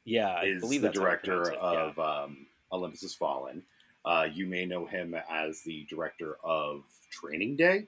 [0.05, 1.81] yeah, I is believe the that's how you director pronounce it, yeah.
[1.91, 3.63] of um, Olympus Has Fallen.
[4.05, 7.85] Uh, you may know him as the director of Training Day,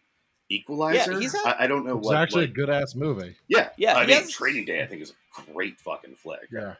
[0.48, 1.18] Equalizer.
[1.18, 2.16] he's a- I I don't know It's what.
[2.18, 3.34] actually like- a good ass movie.
[3.48, 6.48] yeah, Yeah, I mean, has- Training Day, I think, is a great fucking flick.
[6.52, 6.74] Yeah.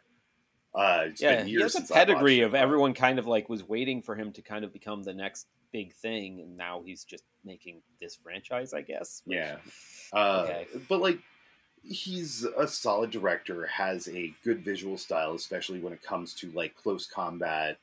[0.75, 3.67] Uh, it's yeah, been he has a since pedigree of everyone kind of like was
[3.69, 7.25] waiting for him to kind of become the next big thing, and now he's just
[7.45, 9.23] making this franchise, I guess.
[9.25, 9.57] which- Yeah.
[10.13, 10.67] Uh, Okay.
[10.89, 11.19] But like,
[11.83, 16.75] he's a solid director, has a good visual style, especially when it comes to like
[16.77, 17.79] close combat.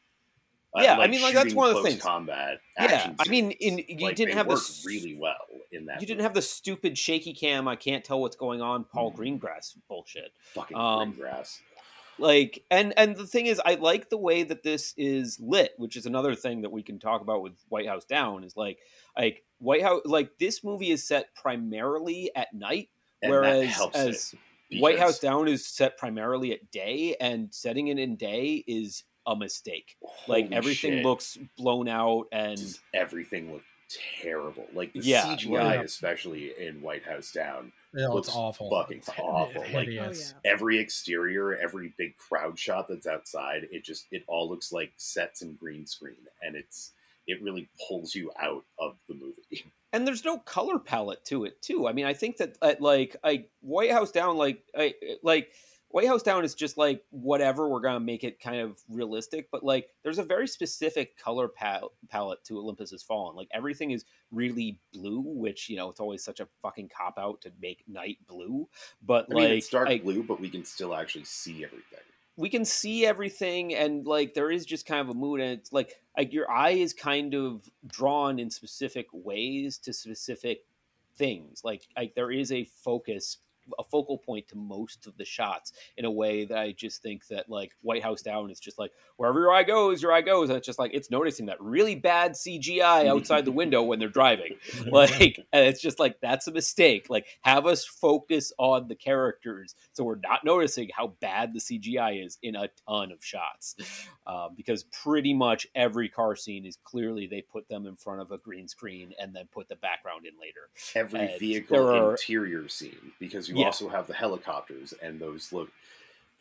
[0.78, 2.02] uh, Yeah, I mean, like, that's one of the things.
[2.02, 2.60] Combat.
[2.80, 5.36] Yeah, I mean, in- you Like, didn't have this- really well
[5.72, 6.02] in that.
[6.02, 7.68] You didn't have the stupid shaky cam.
[7.68, 8.84] I can't tell what's going on.
[8.84, 9.40] Paul Mhm.
[9.40, 10.32] Greengrass bullshit.
[10.54, 11.60] fucking um, Greengrass.
[12.20, 15.96] Like, and and the thing is, I like the way that this is lit, which
[15.96, 18.44] is another thing that we can talk about with White House Down.
[18.44, 18.80] Is like,
[19.18, 22.90] like White House, like this movie is set primarily at night,
[23.22, 24.36] And whereas as
[24.74, 29.36] White House Down is set primarily at day, and setting it in day is a
[29.36, 29.98] mistake.
[30.28, 33.66] Like everything shit, looks blown out, and just everything looked
[34.22, 34.66] terrible.
[34.74, 35.82] Like the Yeah, CGI, yeah.
[35.82, 38.70] especially in White House Down, Yeah, Looks it's awful.
[38.70, 39.62] fucking It's awful.
[39.62, 40.34] Like- hideous.
[40.36, 44.92] Oh, every exterior, every big crowd shot that's outside, it just it all looks like
[44.98, 46.92] sets and green screen, and it's
[47.28, 49.66] it really pulls you out of the movie.
[49.94, 51.88] and there's no color palette to it too.
[51.88, 55.52] I mean, I think that uh, like I White House Down, like I like
[55.90, 57.70] White House Down is just like whatever.
[57.70, 61.94] We're gonna make it kind of realistic, but like there's a very specific color pal-
[62.10, 63.36] palette to Olympus Has Fallen.
[63.36, 67.42] Like everything is really blue, which you know it's always such a fucking cop out
[67.42, 68.68] to make night blue.
[69.02, 72.00] But I like mean, it's dark I- blue, but we can still actually see everything.
[72.36, 75.72] we can see everything and like there is just kind of a mood and it's
[75.74, 80.64] like like your eye is kind of drawn in specific ways to specific
[81.16, 83.38] things like like there is a focus
[83.80, 87.28] a focal point to most of the shots in a way that I just think
[87.28, 90.50] that like White House Down is just like wherever your eye goes, your eye goes.
[90.50, 94.10] And it's just like it's noticing that really bad CGI outside the window when they're
[94.10, 94.56] driving.
[94.92, 97.08] Like and it's just like that's a mistake.
[97.10, 102.26] Like have us focus on the characters so we're not noticing how bad the CGI
[102.26, 103.76] is in a ton of shots.
[104.26, 108.32] Um, because pretty much every car scene is clearly they put them in front of
[108.32, 110.70] a green screen and then put the background in later.
[110.96, 113.66] Every And vehicle are- interior scene, because you Yeah.
[113.68, 115.70] also have the helicopters, and those look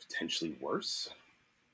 [0.01, 1.09] potentially worse.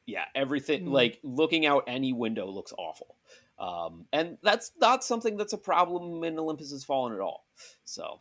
[0.07, 0.93] yeah everything Mm.
[0.93, 3.15] like looking out any window looks awful
[3.59, 7.45] um and that's not something that's a problem in olympus has fallen at all
[7.85, 8.19] so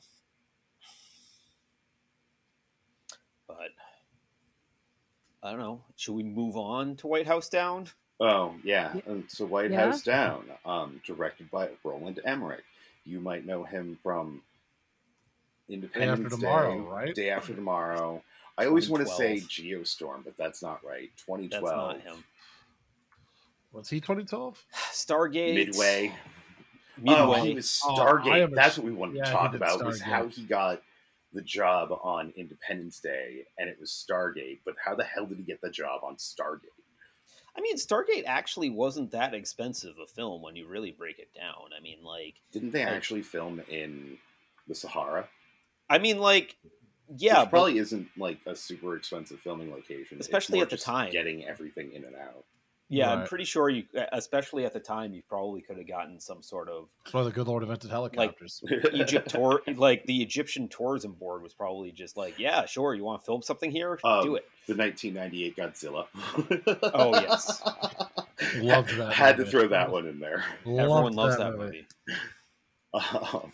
[3.48, 3.70] but
[5.44, 7.88] i don't know should we move on to white house down
[8.24, 9.02] Oh yeah, Yeah.
[9.08, 9.80] and so White Yeah.
[9.86, 12.64] House Down, um, directed by Roland Emmerich.
[13.04, 14.44] You might know him from
[15.74, 17.16] Independence Tomorrow, Day, right?
[17.16, 18.24] Day After Tomorrow.
[18.58, 19.84] I always want to say 2012.
[19.86, 21.10] Geostorm, but that's not right.
[21.16, 21.64] that's 2012.
[21.78, 22.24] not him
[23.72, 24.64] Was he 2012?
[24.92, 26.14] stargate Midway.
[26.98, 28.32] midway Oh, he was Oh, Stargate.
[28.32, 29.84] I am a- That's what we wanted yeah, to talk did about.
[29.84, 30.82] Was how he got
[31.34, 34.60] the job on Independence Day, and it was Stargate.
[34.66, 36.68] But how the hell did he get the job on Stargate?
[37.54, 41.54] i mean stargate actually wasn't that expensive a film when you really break it down
[41.78, 44.18] i mean like Didn't they Like- actually film in
[44.70, 45.28] the Sahara?
[45.92, 46.56] I mean like
[47.18, 51.12] yeah Which but- probably isn't like a super expensive filming location, Especially at the time.
[51.12, 52.46] Getting everything in and out.
[52.90, 56.42] yeah i'm pretty sure you especially at the time you probably could have gotten some
[56.42, 58.64] sort of That's why the good Lord invented helicopters.
[58.94, 63.22] Egypt tour, like the Egyptian tourism board was probably just like, yeah, sure, you want
[63.22, 64.46] to film something here, Um, do it.
[64.68, 66.06] the 1998 Godzilla.
[66.94, 67.62] Oh, yes.
[68.58, 70.44] Loved that Had to throw that one in there.
[70.66, 71.86] Everyone loves that movie.
[72.94, 73.52] Um,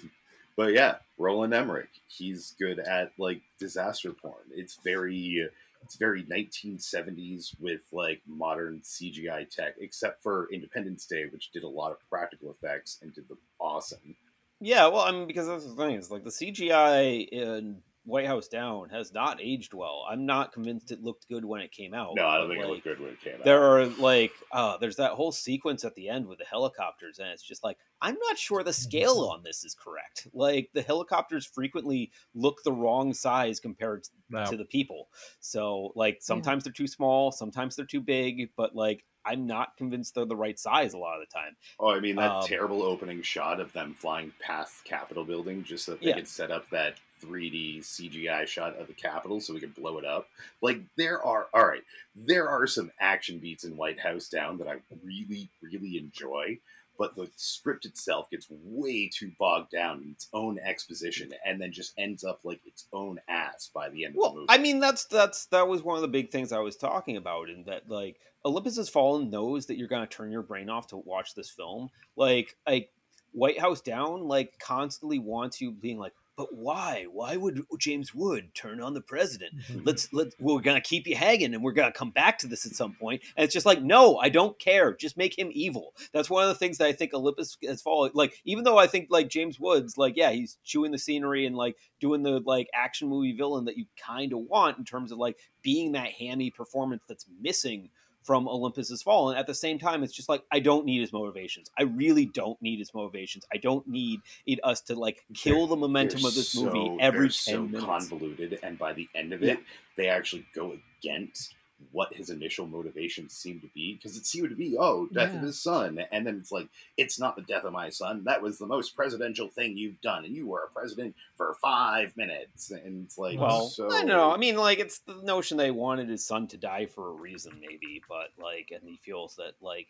[0.55, 1.89] but yeah, Roland Emmerich.
[2.07, 4.43] He's good at like disaster porn.
[4.51, 5.49] It's very
[5.83, 11.67] it's very 1970s with like modern CGI tech, except for Independence Day, which did a
[11.67, 14.15] lot of practical effects and did them awesome.
[14.59, 18.47] Yeah, well, I mean, because that's the thing is like the CGI in White House
[18.47, 20.05] Down has not aged well.
[20.09, 22.15] I'm not convinced it looked good when it came out.
[22.15, 23.43] No, I don't but, think it looked good when it came out.
[23.43, 27.27] There are like, uh, there's that whole sequence at the end with the helicopters, and
[27.29, 30.27] it's just like, I'm not sure the scale on this is correct.
[30.33, 34.45] Like, the helicopters frequently look the wrong size compared to No.
[34.45, 35.09] to the people.
[35.39, 40.15] So like sometimes they're too small, sometimes they're too big, but like I'm not convinced
[40.15, 41.55] they're the right size a lot of the time.
[41.79, 45.85] Oh, I mean that Um, terrible opening shot of them flying past Capitol building just
[45.85, 46.15] so that they Yeah.
[46.15, 50.05] could set up that 3D CGI shot of the Capitol so we could blow it
[50.05, 50.27] up.
[50.61, 51.83] Like there are all right,
[52.15, 56.57] there are some action beats in White House Down that I really, really enjoy,
[56.97, 61.71] but the script itself gets way too bogged down in its own exposition and then
[61.71, 64.45] just ends up like its own ass by the end of the Well, movie.
[64.49, 67.49] I mean that's that's that was one of the big things I was talking about
[67.49, 70.97] in that like Olympus Has Fallen knows that you're gonna turn your brain off to
[70.97, 71.89] watch this film.
[72.15, 72.89] Like like
[73.33, 77.07] White House Down like constantly wants you being like, but why?
[77.11, 79.55] Why would James Wood turn on the president?
[79.57, 79.81] Mm-hmm.
[79.85, 82.73] let's let we're gonna keep you hanging and we're gonna come back to this at
[82.73, 83.23] some point.
[83.35, 86.49] and it's just like no i don't care just make him evil that's one of
[86.49, 89.59] the things that i think olympus has fallen like even though i think like james
[89.59, 93.65] woods like yeah he's chewing the scenery and like doing the like action movie villain
[93.65, 97.89] that you kind of want in terms of like being that hammy performance that's missing
[98.27, 99.37] from Olympus Has Fallen.
[99.37, 101.71] At the same time, it's just like I don't need his motivations.
[101.79, 103.45] I really don't need his motivations.
[103.53, 107.21] I don't need it, us to like kill the momentum of this so- movie every
[107.21, 107.85] they're so ten minutes.
[107.85, 109.53] convoluted, and by the end of Yeah.
[109.53, 109.59] it,
[109.95, 111.55] they actually go against
[111.91, 115.41] what his initial motivations seemed to be because it seemed to be oh death of
[115.41, 118.57] his son and then it's like it's not the death of my son that was
[118.57, 123.05] the most presidential thing you've done and you were a president for five minutes and
[123.05, 124.31] it's like Well, so I don't know.
[124.31, 127.53] I mean, like it's the notion they wanted his son to die for a reason,
[127.59, 129.87] maybe, but like, and he feels that like,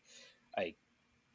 [0.57, 0.75] I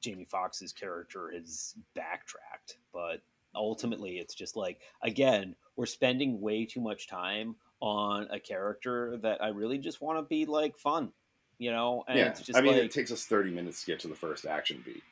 [0.01, 3.21] Jamie Foxx's character has backtracked, but
[3.55, 9.43] ultimately, it's just like again, we're spending way too much time on a character that
[9.43, 11.13] I really just want to be like fun,
[11.59, 12.05] you know?
[12.09, 14.09] And yeah it's just i mean like, it takes us 30 minutes to get to
[14.09, 15.03] the first action beat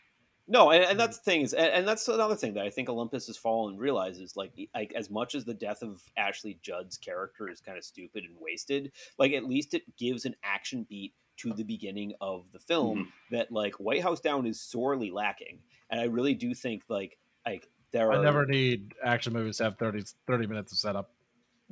[0.47, 1.25] No, and, and that's mm.
[1.25, 4.37] the thing is, and, and that's another thing that I think Olympus has fallen realizes
[4.37, 8.25] like like as much as the death of Ashley Judd's character is kind of stupid
[8.25, 12.59] and wasted, like at least it gives an action beat to the beginning of the
[12.59, 13.35] film mm-hmm.
[13.37, 15.59] that like White House Down is sorely lacking,
[15.91, 19.65] and I really do think like like there I are never need action movies to
[19.65, 21.11] have 30, 30 minutes of setup.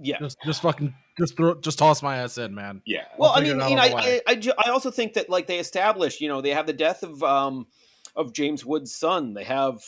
[0.01, 2.83] Yeah Just just fucking just throw just toss my ass in, man.
[2.87, 3.05] Yeah.
[3.19, 3.93] Well, I mean, it out you know, I.
[3.97, 6.73] I, I, ju- I also think that like they establish, you know, they have the
[6.73, 7.67] death of um
[8.15, 9.35] of James Wood's son.
[9.35, 9.83] They have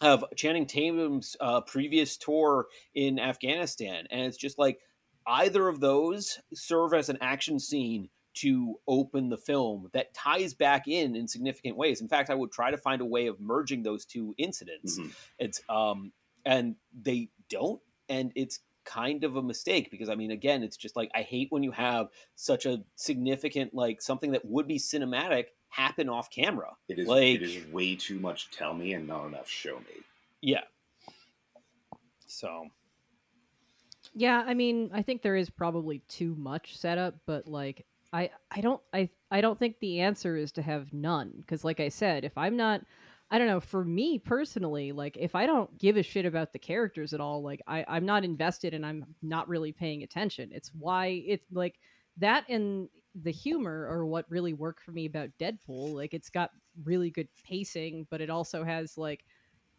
[0.00, 4.78] have Channing Tatum's uh, previous tour in Afghanistan, and it's just like
[5.26, 10.86] either of those serve as an action scene to open the film that ties back
[10.88, 12.02] in in significant ways.
[12.02, 14.98] In fact, I would try to find a way of merging those two incidents.
[14.98, 15.12] Mhm.
[15.38, 16.12] It's um
[16.44, 20.96] and they don't and it's kind of a mistake because I mean again it's just
[20.96, 25.46] like I hate when you have such a significant like something that would be cinematic
[25.68, 26.70] happen off camera.
[26.88, 30.02] It is like it is way too much tell me and not enough show me.
[30.40, 30.62] yeah.
[32.26, 32.68] So
[34.14, 38.60] Yeah, I mean, I think there is probably too much setup, but like I I
[38.60, 42.24] don't I I don't think the answer is to have none because like I said,
[42.24, 42.82] if I'm not
[43.30, 46.60] I don't know, for me personally, like if I don't give a shit about the
[46.60, 50.50] characters at all, like I I'm not invested and I'm not really paying attention.
[50.52, 51.80] It's why it's like
[52.18, 55.92] that and the humor are what really work for me about Deadpool.
[55.94, 56.50] Like it's got
[56.84, 59.24] really good pacing, but it also has like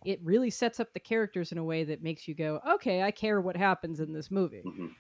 [0.06, 3.12] it really sets up the characters in a way that makes you go, okay, I
[3.12, 4.64] care what happens in this movie.
[4.66, 4.94] Mhm.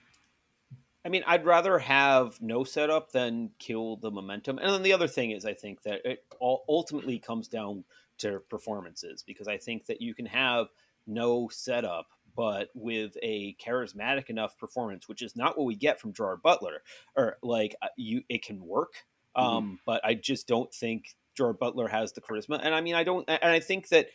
[1.05, 4.57] I mean, I'd rather have no setup than kill the momentum.
[4.57, 7.85] And then the other thing is, I think that it ultimately comes down
[8.19, 10.67] to performances because I think that you can have
[11.05, 16.13] no setup, but with a charismatic enough performance, which is not what we get from
[16.13, 16.83] Gerard Butler,
[17.15, 18.93] or like uh, you, it can work.
[19.35, 22.59] Um, but I just don't think Gerard Butler has the charisma.
[22.61, 24.07] And I mean, I don't, and I think that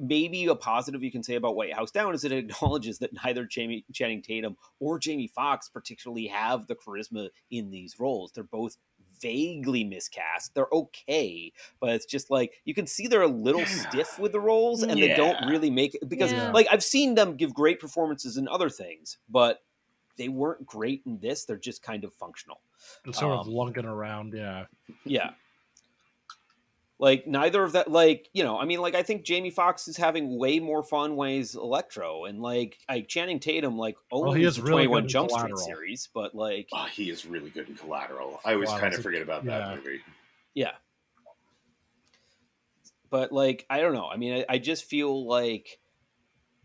[0.00, 3.44] maybe a positive you can say about White House Down is it acknowledges that neither
[3.44, 8.32] Jamie Channing Tatum or Jamie Foxx particularly have the charisma in these roles.
[8.32, 8.76] They're both
[9.22, 10.54] vaguely miscast.
[10.54, 14.40] They're okay, but it's just like you can see they're a little stiff with the
[14.40, 16.50] roles and they don't really make it because Yeah.
[16.52, 19.62] like I've seen them give great performances in other things, but
[20.18, 21.44] they weren't great in this.
[21.46, 22.60] They're just kind of functional.
[23.06, 24.34] Just sort of Um, lunking around.
[24.34, 24.66] Yeah.
[25.04, 25.30] Yeah.
[27.02, 29.96] Like neither of that, like you know, I mean, like I think Jamie Foxx is
[29.96, 34.54] having way more fun ways Electro, and like like Channing Tatum, like owns he is
[34.54, 37.50] the really Twenty One good in Jump Street series, but like Oh, he is really
[37.50, 38.38] good in Collateral.
[38.44, 39.58] I always Wow, kind of a- forget about yeah.
[39.58, 40.00] that movie.
[40.54, 40.70] yeah.
[43.10, 44.06] But like I don't know.
[44.08, 45.80] I mean, I, I just feel like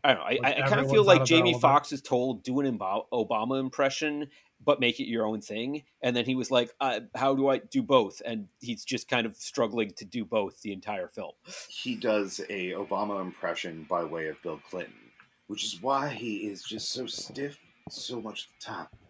[0.04, 0.24] I don't know.
[0.26, 1.62] I, Like I, I kind of feel like Jamie Obama.
[1.62, 4.28] Foxx is told do an Obama impression,
[4.68, 7.60] but make it your own thing, and then he was like, uh, "How do I
[7.60, 11.32] do both?" And he's just kind of struggling to do both the entire film.
[11.70, 15.12] He does a Obama impression by way of Bill Clinton,
[15.48, 17.58] which is why he is just so stiff
[17.90, 19.07] so much of the time.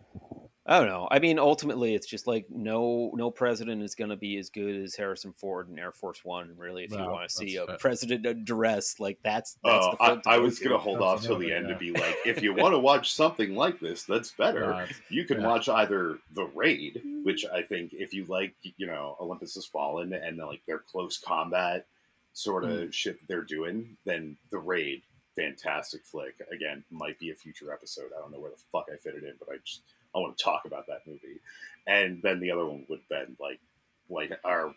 [0.70, 1.08] I don't know.
[1.10, 4.76] I mean, ultimately, it's just like no no president is going to be as good
[4.76, 6.54] as Harrison Ford in Air Force One.
[6.58, 7.78] Really, if you want to see that's a fair.
[7.78, 11.38] president under duress, like that's that's Oh, the I, I was gonna hold off till
[11.38, 11.74] the end yeah.
[11.74, 14.88] to be like, if you want to watch something like this, that's better.
[15.10, 15.48] You can Yeah.
[15.48, 20.12] watch either The Raid, which I think if you like, you know, Olympus Has Fallen
[20.12, 21.86] and like their close combat
[22.34, 22.94] sort of Mm.
[22.94, 25.02] shit that they're doing, then The Raid,
[25.34, 26.36] fantastic flick.
[26.52, 28.12] Again, might be a future episode.
[28.16, 29.82] I don't know where the fuck I fit it in, but I just
[30.18, 31.40] I want to talk about that movie.
[31.86, 33.60] And then the other one would have been like
[34.08, 34.74] White our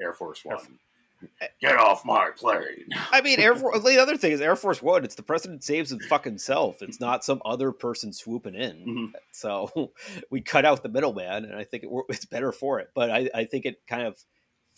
[0.00, 0.78] Air Force One.
[1.60, 2.86] Get off my plane.
[3.12, 3.84] I mean, Air Force.
[3.84, 5.04] The other thing is Air Force One.
[5.04, 6.80] It's the president saves his fucking self.
[6.80, 8.86] It's not some other person swooping in.
[8.86, 9.12] Mhm.
[9.32, 9.92] So
[10.30, 12.88] we cut out the middleman, and I think it, it's better for it.
[12.94, 14.18] But I, I think it kind of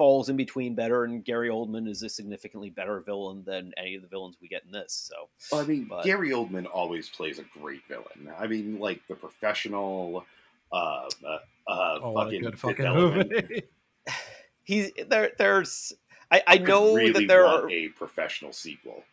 [0.02, 1.04] falls in between better.
[1.04, 4.64] And Gary Oldman is a significantly better villain than any of the villains we get
[4.64, 4.92] in this.
[5.08, 8.28] So Well, I mean, But- Gary Oldman always plays a great villain.
[8.36, 10.26] I mean, like the professional,
[10.72, 11.38] uh, uh,
[11.68, 13.62] uh oh, fucking fucking movie.
[14.64, 15.30] he's there.
[15.38, 15.92] There's.
[16.32, 17.70] I, I I know really that there want are.
[17.70, 19.04] a professional sequel.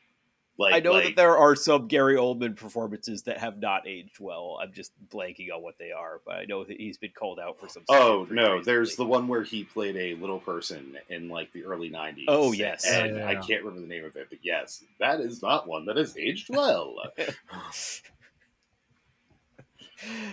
[0.60, 4.20] Like, I know like, that there are some Gary Oldman performances that have not aged
[4.20, 4.60] well.
[4.62, 7.58] I'm just blanking on what they are, but I know that he's been called out
[7.62, 7.84] for some.
[7.88, 11.64] Oh no, reasons there's the one where he played a little person in like the
[11.64, 12.26] early '90s.
[12.28, 12.86] Oh, yes.
[12.86, 15.66] and Yeah, yeah, I can't remember the name of it, but yes, that is not
[15.66, 16.96] one that has aged well.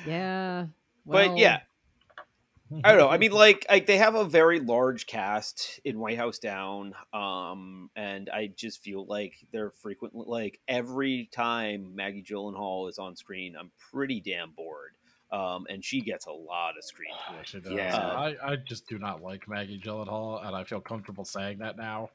[0.07, 0.67] Yeah.
[1.05, 1.61] but yeah,
[2.85, 3.09] I don't know.
[3.09, 7.91] I mean, like, like they have a very large cast in White House Down, um,
[7.95, 13.55] and I just feel like they're frequently like every time Maggie Gyllenhaal is on screen,
[13.59, 14.97] I'm pretty damn bored,
[15.31, 17.37] um, and she gets a lot of screen time.
[17.39, 17.73] Actually, does.
[17.73, 17.97] Yeah.
[17.97, 22.11] I, I just do not like Maggie Gyllenhaal, and I feel comfortable saying that now.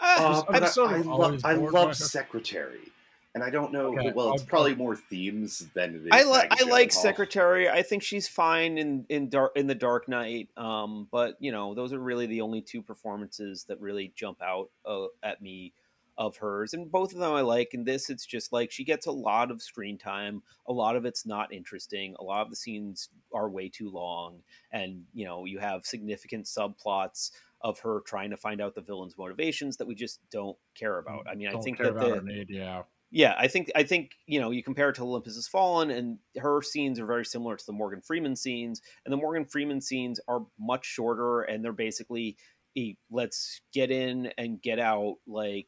[0.00, 1.94] Uh, I'm but I, sort I, lo- I bored by love her.
[1.94, 2.92] Secretary,
[3.36, 3.88] and I don't know.
[3.88, 6.08] Okay, well, it's I'll- probably more themes than it is.
[6.10, 6.92] I like I like Gyllenhaal.
[6.92, 7.68] Secretary.
[7.68, 10.48] I think she's fine in in dark in the Dark Knight.
[10.56, 14.70] Um, but you know, those are really the only two performances that really jump out
[14.86, 15.74] uh, at me
[16.16, 17.74] of hers, and both of them I like.
[17.74, 20.42] In this, it's just like she gets a lot of screen time.
[20.66, 22.16] A lot of it's not interesting.
[22.18, 24.38] A lot of the scenes are way too long,
[24.72, 29.18] and you know, you have significant subplots of her trying to find out the villain's
[29.18, 31.26] motivations that we just don't care about.
[31.30, 32.82] I mean, I Don't think care that about the, her need, yeah.
[33.16, 36.18] Yeah, I think I think you know you compare it to Olympus Has Fallen, and
[36.36, 40.20] her scenes are very similar to the Morgan Freeman scenes, and the Morgan Freeman scenes
[40.28, 42.36] are much shorter, and they're basically
[42.76, 45.66] a, let's get in and get out, like,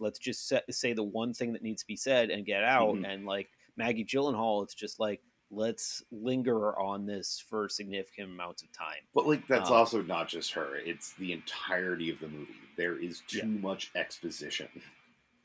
[0.00, 2.96] let's just set, say the one thing that needs to be said and get out,
[2.96, 3.06] Mhm.
[3.06, 8.72] and like Maggie Gyllenhaal, it's just like let's linger on this for significant amounts of
[8.72, 9.06] time.
[9.14, 12.56] But like that's Um, also not just her; it's the entirety of the movie.
[12.76, 13.44] There is too Yeah.
[13.44, 14.68] much exposition.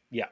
[0.09, 0.29] Yeah.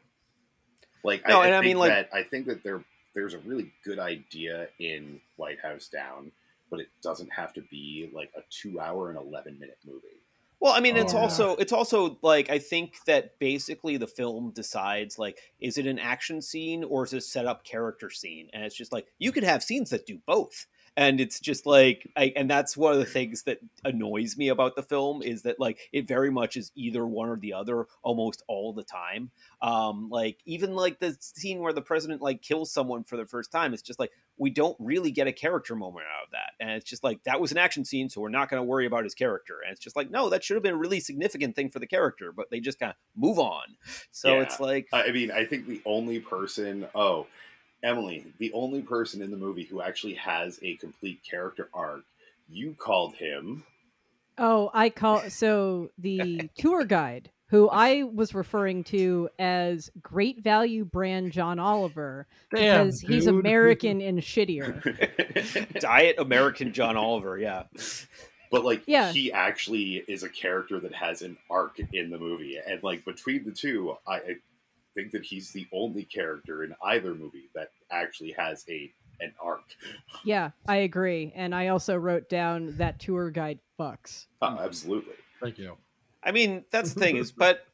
[1.03, 2.83] Like No, I, I and I think mean, like- that I think that there
[3.13, 6.31] there's a really good idea in White House Down,
[6.69, 10.07] but it doesn't have to be like a two hour and eleven minute movie.
[10.61, 11.23] Well, I mean, it's Oh, yeah.
[11.23, 15.97] also it's also like I think that basically the film decides like is it an
[15.99, 19.31] action scene or is it a set up character scene, and it's just like you
[19.31, 20.67] could have scenes that do both,
[20.97, 24.75] and it's just like I, and that's one of the things that annoys me about
[24.75, 28.43] the film is that like it very much is either one or the other almost
[28.47, 29.31] all the time.
[29.61, 33.51] Um, like even like the scene where the president like kills someone for the first
[33.51, 36.53] time, it's just like we don't really get a character moment out of that.
[36.59, 38.85] And it's just like that was an action scene, so we're not going to worry
[38.85, 39.59] about his character.
[39.63, 41.87] And it's just like, no, that should have been a really significant thing for the
[41.87, 43.63] character, but they just kind of move on.
[44.11, 44.41] So Yeah.
[44.41, 47.27] it's like, I I mean, I think the only person, oh,
[47.83, 52.03] Emily, the only person in the movie who actually has a complete character arc,
[52.49, 53.63] you called him.
[54.37, 60.85] Oh, I call so the tour guide who I was referring to as Great Value
[60.85, 62.25] brand John Oliver
[62.55, 63.35] Damn, because he's dude.
[63.39, 64.81] American and shittier.
[65.81, 67.37] diet American John Oliver.
[67.37, 67.63] Yeah.
[68.51, 69.11] but like Yeah.
[69.11, 73.43] he actually is a character that has an arc in the movie and like between
[73.43, 74.35] the two I, I
[74.95, 79.61] think that he's the only character in either movie that actually has a an arc
[80.25, 81.31] Yeah, I agree.
[81.35, 84.25] And I also wrote down that tour guide fucks.
[84.41, 85.77] Uh, absolutely Thank you.
[86.23, 87.65] I mean, that's the thing is, but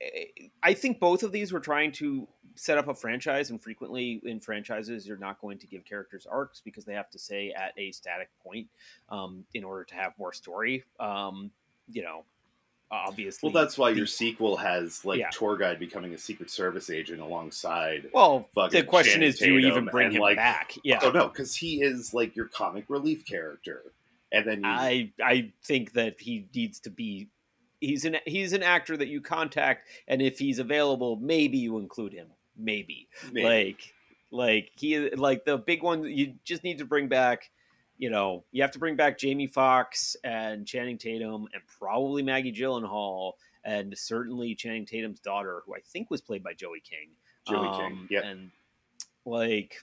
[0.00, 4.20] eh, I think both of these were trying to set up a franchise, and frequently
[4.24, 7.72] in franchises, you're not going to give characters arcs because they have to stay at
[7.76, 8.68] a static point
[9.08, 10.84] um, in order to have more story.
[11.00, 11.50] Um,
[11.90, 12.24] you know,
[12.92, 13.50] obviously.
[13.50, 15.30] well that's why the- your sequel has like Yeah.
[15.30, 19.86] tour guide becoming a secret service agent alongside Well, the question is, do you even
[19.86, 20.74] bring him like, back?
[20.84, 23.92] Yeah, oh no because he is like your comic relief character
[24.30, 27.28] and then you, I I think that he needs to be.
[27.80, 32.12] He's an he's an actor that you contact, and if he's available, maybe you include
[32.14, 32.28] him.
[32.56, 33.08] Maybe.
[33.32, 33.94] maybe- like
[34.30, 37.50] like he like the big one you just need to bring back
[37.98, 42.52] you know you have to bring back jamie Foxx and channing tatum and probably maggie
[42.52, 43.32] gyllenhaal
[43.64, 47.10] and certainly channing tatum's daughter who i think was played by joey king
[47.48, 48.20] Joey Um, King, yeah.
[48.24, 48.50] and
[49.24, 49.76] like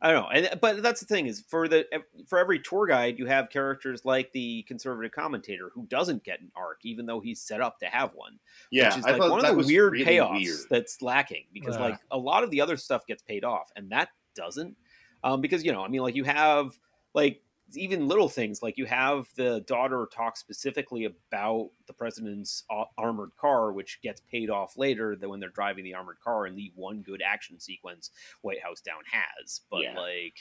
[0.00, 1.84] I don't know, and but that's the thing is for the
[2.28, 6.52] for every tour guide you have characters like the conservative commentator who doesn't get an
[6.54, 8.38] arc even though he's set up to have one
[8.70, 10.58] yeah which is I like thought one that of the was weird really payoffs weird.
[10.70, 11.82] that's lacking because Yeah.
[11.82, 14.76] like a lot of the other stuff gets paid off and that doesn't
[15.24, 16.78] um, because you know i mean like you have
[17.14, 17.42] like
[17.74, 23.30] even little things like you have the daughter talk specifically about the president's a- armored
[23.38, 26.72] car which gets paid off later than when they're driving the armored car and the
[26.74, 28.10] one good action sequence
[28.40, 29.98] white house down has but Yeah.
[29.98, 30.34] like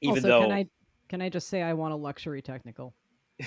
[0.00, 0.66] even also, though can I
[1.08, 2.94] can I just say I want a luxury technical?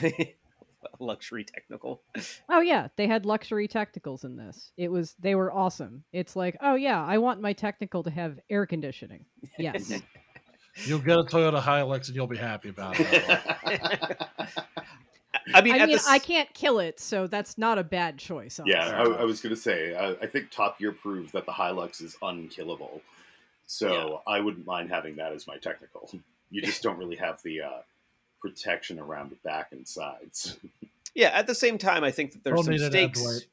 [0.99, 2.01] luxury technical
[2.49, 4.71] Oh yeah, they had luxury technicals in this.
[4.77, 6.03] It was they were awesome.
[6.11, 9.25] It's like, oh yeah, I want my technical to have air conditioning.
[9.57, 10.01] Yes.
[10.85, 13.23] You'll get a Toyota Hilux and you'll be happy about it.
[15.53, 18.17] i mean, I mean, the s- I can't kill it, so that's not a bad
[18.17, 18.59] choice.
[18.65, 18.87] yeah.
[18.89, 22.15] I, I was gonna say I, I think top gear proved that the hilux is
[22.21, 23.01] unkillable
[23.65, 26.09] so i wouldn't mind having that as my technical
[26.49, 27.81] you just don't really have the uh,
[28.41, 30.57] protection around the back and sides
[31.15, 33.45] Yeah, at the same time, I think that there's Don't some stakes.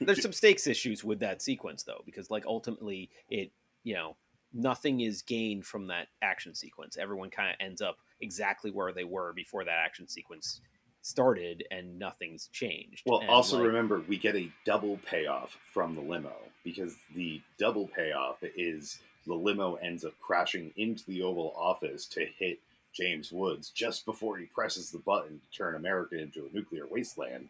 [0.00, 3.52] There's some stakes issues with that sequence though, because like ultimately, it
[3.84, 4.16] you know
[4.52, 6.96] nothing is gained from that action sequence.
[6.96, 10.60] Everyone kind of ends up exactly where they were before that action sequence
[11.02, 13.02] started, and nothing's changed.
[13.06, 16.34] Well, And, also like, remember we get a double payoff from the limo
[16.64, 22.24] because the double payoff is the limo ends up crashing into the Oval Office to
[22.24, 22.58] hit
[22.92, 27.48] James Woods just before he presses the button to turn America into a nuclear wasteland.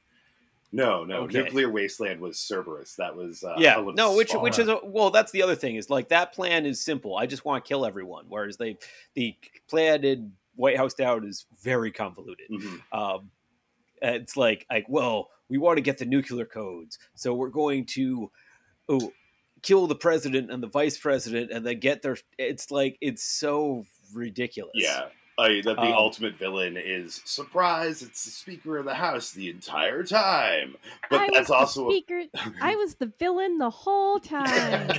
[0.75, 1.25] No, no.
[1.25, 1.43] Okay.
[1.43, 2.97] Nuclear Wasteland was Cerberus.
[2.97, 5.91] That was uh, yeah, no, which which is a, well, that's the other thing is
[5.91, 7.17] like that plan is simple.
[7.17, 8.79] I just want to kill everyone, whereas they
[9.15, 9.37] the
[9.69, 12.49] plan in White House Down is very convoluted.
[12.51, 12.81] Mhm.
[12.91, 13.31] Um,
[14.01, 18.31] it's like like well, we want to get the nuclear codes, so we're going to
[18.89, 19.13] oh
[19.61, 22.17] kill the president and the vice president, and then get their.
[22.39, 23.85] It's like it's so
[24.15, 24.73] ridiculous.
[24.75, 25.09] Yeah.
[25.39, 28.03] I, that the Um, ultimate villain is surprise.
[28.03, 30.77] It's the Speaker of the House the entire time,
[31.09, 32.25] but I that's also the speaker.
[32.61, 34.91] I was the villain the whole time.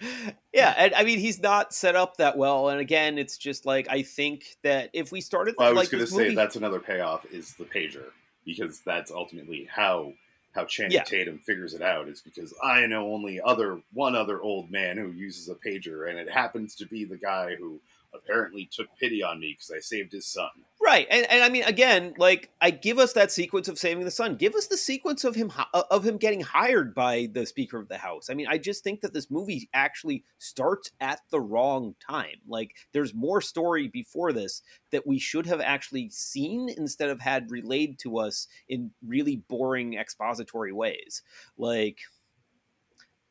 [0.54, 3.88] yeah, and I mean he's not set up that well, and again, it's just like
[3.90, 6.56] I think that if we started, Well, I was like going to say movie, that's
[6.56, 8.06] another payoff is the pager
[8.44, 10.14] because that's ultimately how
[10.52, 11.04] how Channing Yeah.
[11.04, 15.10] Tatum figures it out is because I know only other one other old man who
[15.10, 17.80] uses a pager, and it happens to be the guy who
[18.14, 20.50] apparently took pity on me because I saved his son.
[20.82, 24.10] Right, and, and I mean, again, like I give us that sequence of saving the
[24.10, 24.36] son.
[24.36, 27.98] Give us the sequence of him of him getting hired by the Speaker of the
[27.98, 28.30] House.
[28.30, 32.40] I mean, I just think that this movie actually starts at the wrong time.
[32.48, 37.50] Like, there's more story before this that we should have actually seen instead of had
[37.50, 41.22] relayed to us in really boring expository ways.
[41.58, 41.98] Like,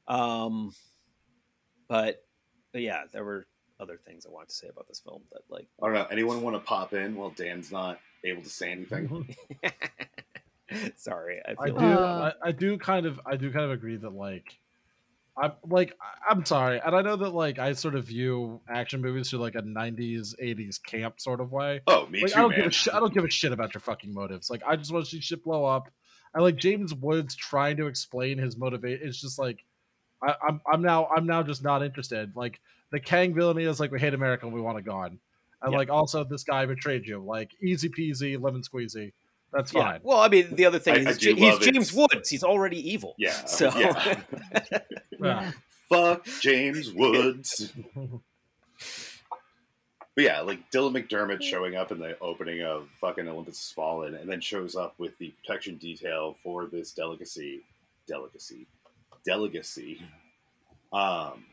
[0.07, 0.71] um,
[1.87, 2.23] but,
[2.71, 3.47] but yeah, there were
[3.79, 6.07] other things I wanted to say about this film that like I don't know.
[6.11, 9.35] Anyone want to pop in while Dan's not able to say anything?
[10.95, 11.85] Sorry, I I feel do.
[11.85, 13.19] Uh, I, I do kind of.
[13.25, 14.57] I do kind of agree that like,
[15.35, 15.93] I'm like.
[16.01, 19.39] I- I'm sorry, and I know that like I sort of view action movies through
[19.39, 21.81] like a '90s, '80s camp sort of way.
[21.87, 22.59] Oh, me Like too, I don't man.
[22.59, 22.93] give a shit.
[22.93, 24.51] I don't give a shit about your fucking motives.
[24.51, 25.89] Like I just want to see shit blow up.
[26.35, 29.01] And like James Woods trying to explain his motivate.
[29.01, 29.65] It's just like
[30.21, 30.61] I, I'm.
[30.71, 31.07] I'm now.
[31.07, 32.35] I'm now just not interested.
[32.35, 32.59] Like
[32.91, 35.19] the Kang villainy is like we hate America and we want it gone.
[35.61, 35.77] And Yeah.
[35.77, 37.19] like also this guy betrayed you.
[37.23, 39.11] Like easy peasy, lemon squeezy.
[39.51, 39.81] That's Yeah.
[39.83, 39.99] fine.
[40.03, 42.29] Well, I mean, the other thing I- I is do he's James it's- Woods.
[42.29, 43.15] He's already evil.
[43.17, 43.31] Yeah.
[43.45, 44.21] So yeah.
[45.21, 45.51] Yeah.
[45.89, 47.73] Fuck James Woods.
[50.15, 54.15] But yeah, like Dylan McDermott showing up in the opening of fucking Olympus Has Fallen
[54.15, 57.61] and then shows up with the protection detail for this delicacy.
[58.07, 58.67] Delicacy.
[59.25, 60.01] Delicacy.
[60.91, 61.43] Um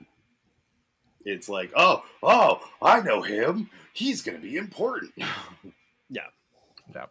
[1.26, 3.70] it's like, oh, oh, I know him.
[3.92, 5.12] He's gonna be important.
[6.08, 6.26] Yeah.
[6.94, 7.06] Yeah.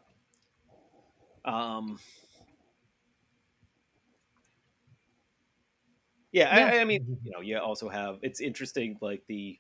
[1.44, 2.00] Um,
[6.32, 6.66] yeah, Yeah.
[6.66, 9.60] I, I mean, you know, you also have it's interesting, like the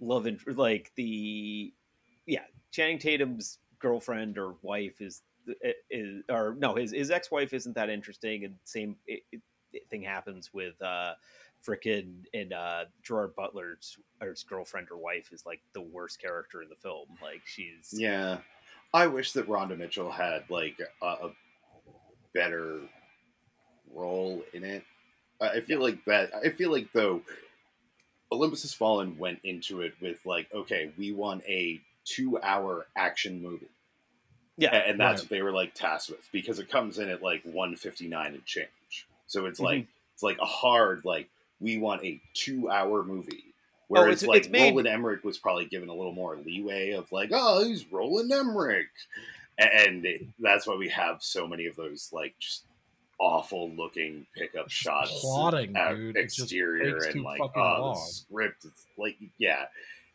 [0.00, 1.72] love and like the
[2.26, 5.22] yeah, Channing Tatum's girlfriend or wife is
[5.90, 9.42] is or no, his his ex wife isn't that interesting, and same it, it,
[9.90, 11.14] thing happens with uh
[11.66, 16.62] frickin' and uh Gerard Butler's or his girlfriend or wife is like the worst character
[16.62, 17.06] in the film.
[17.22, 18.38] Like she's Yeah,
[18.94, 21.30] I wish that Radha Mitchell had like a, a
[22.34, 22.80] better
[23.94, 24.84] role in it.
[25.40, 26.30] I feel like that.
[26.34, 27.22] I feel like though,
[28.32, 33.68] Olympus Has Fallen went into it with like, okay, we want a two-hour action movie,
[34.56, 35.24] yeah, A- and that's Right.
[35.24, 38.44] what they were like tasked with because it comes in at like one fifty-nine and
[38.44, 39.06] change.
[39.28, 41.28] So it's like it's like a hard like
[41.60, 43.44] we want a two-hour movie.
[43.46, 43.52] Oh,
[43.88, 46.90] Whereas Oh, it's- like it's made- Roland Emmerich was probably given a little more leeway
[46.90, 48.88] of like, oh, he's Roland Emmerich,
[49.58, 52.64] and it, that's why we have so many of those like just
[53.20, 56.16] awful looking pickup shots, plotting, dude.
[56.16, 58.64] Exterior, and like oh, the script.
[58.66, 59.64] It's like yeah,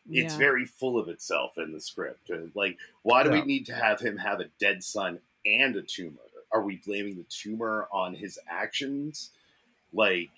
[0.10, 0.38] it's Yeah.
[0.38, 2.32] very full of itself in the script.
[2.56, 6.20] Like, why do we need to have him have a dead son and a tumor?
[6.54, 9.32] Are we blaming the tumor on his actions?
[9.92, 10.30] Like,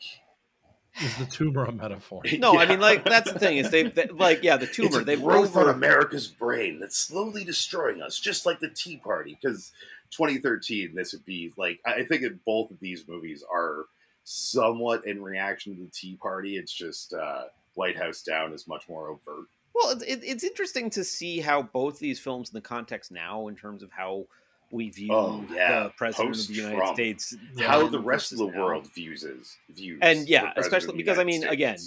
[1.01, 2.21] Is the tumor a metaphor?
[2.39, 5.21] No, I mean, like that's the thing is they, they like yeah, the tumor they've
[5.21, 9.37] growth over on America's brain that's slowly destroying us, just like the Tea Party.
[9.41, 9.71] Because
[10.11, 13.85] 2013, this would be like I think that both of these movies are
[14.23, 16.57] somewhat in reaction to the Tea Party.
[16.57, 19.47] It's just uh, White House Down is much more overt.
[19.73, 23.47] Well, it's, it, it's interesting to see how both these films in the context now,
[23.47, 24.25] in terms of how
[24.71, 25.83] we view Oh, yeah.
[25.83, 26.95] the president of the United Post-Trump.
[26.95, 28.59] States, How the rest of the now.
[28.59, 31.77] world views is views, And, yeah, the especially because, I United mean, again,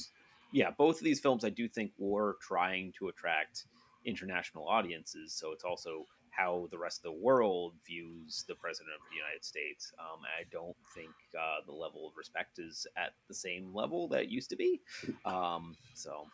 [0.52, 3.64] yeah, both of these films I do think were trying to attract
[4.04, 5.32] international audiences.
[5.34, 9.44] So it's also how the rest of the world views the president of the United
[9.44, 9.92] States.
[9.98, 14.22] Um, I don't think uh, the level of respect is at the same level that
[14.22, 14.80] it used to be.
[15.24, 16.26] Um, so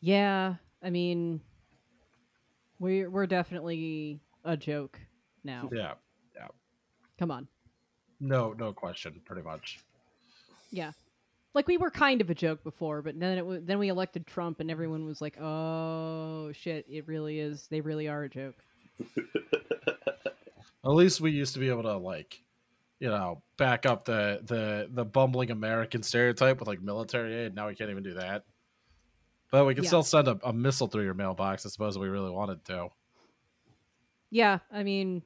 [0.00, 1.40] Yeah, I mean,
[2.82, 4.98] we're we're definitely a joke
[5.44, 5.70] now.
[5.72, 5.94] Yeah.
[6.34, 6.48] Yeah.
[7.18, 7.46] Come on,
[8.20, 9.20] No, no question.
[9.24, 9.78] Pretty much.
[10.70, 10.92] Yeah,
[11.54, 14.26] like we were kind of a joke before, but then it w- then we elected
[14.26, 17.68] Trump, and everyone was like, "Oh shit, it really is.
[17.68, 18.56] They really are a joke."
[20.84, 22.42] At least we used to be able to like,
[22.98, 27.54] you know, back up the the the bumbling American stereotype with like military aid.
[27.54, 28.44] Now we can't even do that.
[29.52, 29.88] But we can Yeah.
[29.88, 31.64] still send a, a missile through your mailbox.
[31.64, 32.88] I suppose if we really wanted to.
[34.30, 35.22] Yeah, I mean,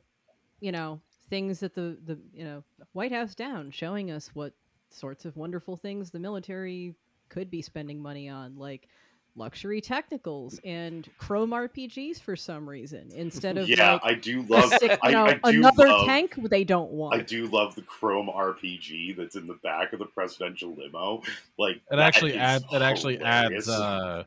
[0.60, 1.00] you know,
[1.30, 4.52] things that the the you know White House down showing us what
[4.90, 6.96] sorts of wonderful things the military
[7.28, 8.88] could be spending money on, like
[9.36, 14.72] luxury technicals and chrome RPGs for some reason instead of yeah, like I do love.
[14.78, 17.14] sick, I, you know, I do another love, tank they don't want.
[17.14, 21.22] I do love the Chrome RPG that's in the back of the presidential limo.
[21.58, 24.24] Like It actually adds it actually adds uh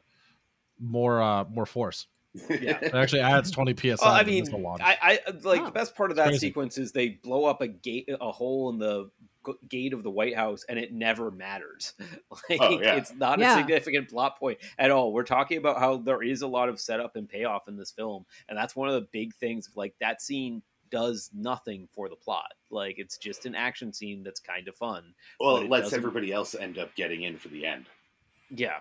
[0.80, 2.08] more uh more force.
[2.34, 2.78] Yeah.
[2.82, 3.96] It actually adds twenty psi.
[4.06, 4.82] Well, I to mean, missile launch.
[4.84, 5.66] I, I like Oh.
[5.66, 8.78] the best part of that sequence is they blow up a gate, a hole in
[8.80, 9.10] the
[9.68, 11.94] gate of the White House, and it never matters.
[12.32, 12.96] Oh, like Oh, yeah.
[12.96, 13.56] it's not Yeah.
[13.56, 15.12] a significant plot point at all.
[15.14, 18.26] We're talking about how there is a lot of setup and payoff in this film,
[18.48, 19.68] and that's one of the big things.
[19.68, 20.62] Of, like that scene
[20.92, 22.54] does nothing for the plot.
[22.70, 25.14] Like it's just an action scene that's kind of fun.
[25.40, 27.86] well, it it lets doesn't- everybody else end up getting in for the end.
[28.52, 28.80] Yeah.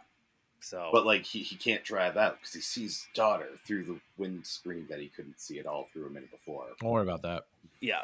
[0.61, 4.01] So, But like he, he can't drive out because he sees his daughter through the
[4.17, 6.65] windscreen that he couldn't see at all through a minute before.
[6.81, 7.45] Don't worry about that.
[7.81, 8.01] yeah.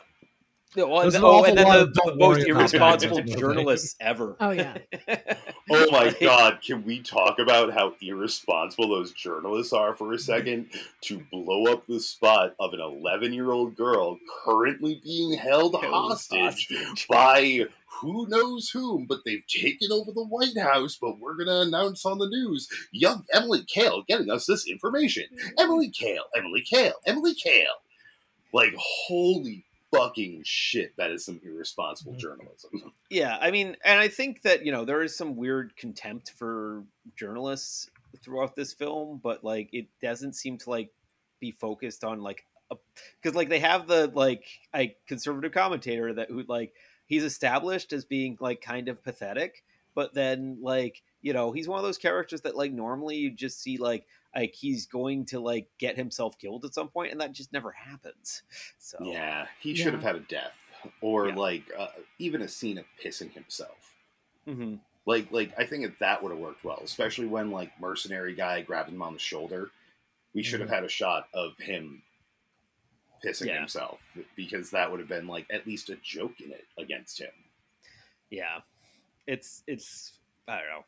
[0.77, 2.75] Yeah, well, and There's then- an oh, and then the, the most worry about that
[2.75, 3.41] irresponsible in this movie.
[3.41, 4.37] journalists ever.
[4.41, 4.79] Oh, yeah.
[5.71, 10.69] Oh my god, can we talk about how irresponsible those journalists are for a second
[11.03, 15.87] to blow up the spot of an 11 year old girl currently being held Held
[16.11, 17.09] hostage hostage.
[17.09, 17.65] by
[18.01, 22.05] who knows whom, but they've taken over the White House, but we're going to announce
[22.05, 25.25] on the news young Emily Kale getting us this information.
[25.59, 27.81] Emily Kale, Emily Kale, Emily Kale.
[28.53, 32.19] Like, holy fucking shit, that is some irresponsible Mhm.
[32.19, 32.93] journalism.
[33.11, 36.83] Yeah, I mean, and I think that you know there is some weird contempt for
[37.17, 37.89] journalists
[38.23, 40.91] throughout this film, but like it doesn't seem to like
[41.39, 42.45] be focused on like
[43.23, 46.73] because like they have the like a conservative commentator that who like
[47.07, 51.79] he's established as being like kind of pathetic, but then like you know he's one
[51.79, 55.69] of those characters that like normally you just see like like he's going to like
[55.79, 58.43] get himself killed at some point, and that just never happens.
[58.79, 59.85] So Yeah, he Yeah.
[59.85, 60.57] should have had a death,
[61.01, 61.35] or Yeah.
[61.37, 61.89] like uh,
[62.19, 63.95] even a scene of pissing himself.
[64.47, 64.81] Mhm.
[65.07, 68.61] Like, like I think that that would have worked well, especially when like mercenary guy
[68.63, 69.71] grabbed him on the shoulder.
[70.35, 72.03] We should have had a shot of him
[73.25, 73.59] pissing Yeah.
[73.61, 74.01] himself
[74.37, 77.31] because that would have been like at least a joke in it against him.
[78.31, 78.59] yeah
[79.27, 80.19] it's it's
[80.49, 80.85] i don't know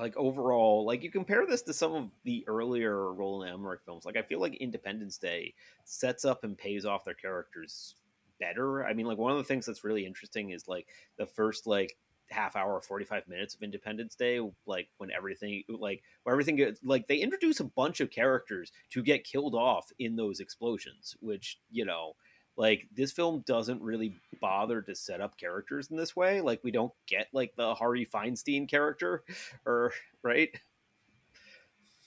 [0.00, 4.16] like overall like you compare this to some of the earlier roland emmerich films like
[4.16, 5.52] i feel like independence day
[5.84, 7.94] sets up and pays off their characters
[8.38, 10.86] better i mean like one of the things that's really interesting is like
[11.18, 11.96] the first like
[12.30, 17.06] half hour 45 minutes of independence day like when everything like where everything gets like
[17.08, 21.84] they introduce a bunch of characters to get killed off in those explosions which you
[21.84, 22.14] know
[22.56, 26.70] like this film doesn't really bother to set up characters in this way like we
[26.70, 29.22] don't get like the harvey fierstein character
[29.66, 30.50] or right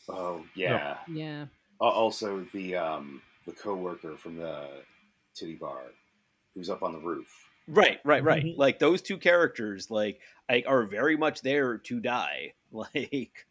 [0.10, 0.98] Oh yeah.
[1.08, 1.46] yeah.
[1.80, 4.68] Also, the um the coworker from the
[5.36, 5.82] titty bar
[6.54, 7.30] who's up on the roof.
[7.68, 8.44] Right right right.
[8.44, 8.58] Mhm.
[8.58, 12.54] like those two characters like like are very much there to die.
[12.74, 13.46] Like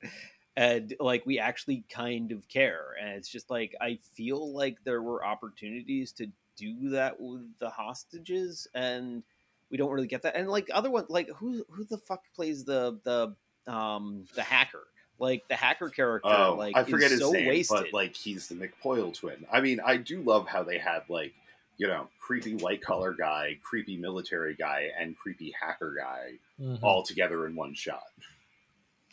[0.56, 5.02] and like we actually kind of care and it's just like i feel like there
[5.02, 9.22] were opportunities to do that with the hostages and
[9.70, 10.36] we don't really get that.
[10.36, 13.34] And like other one like who who the fuck plays the the
[13.72, 14.82] um the hacker?
[15.18, 17.76] Like the hacker character Oh, like I forget is his so name, wasted.
[17.78, 19.46] but like he's the McPoyle twin.
[19.52, 21.34] I mean, I do love how they had like
[21.80, 26.78] you know creepy white collar guy, creepy military guy, and creepy hacker guy Mhm.
[26.82, 28.04] all together in one shot.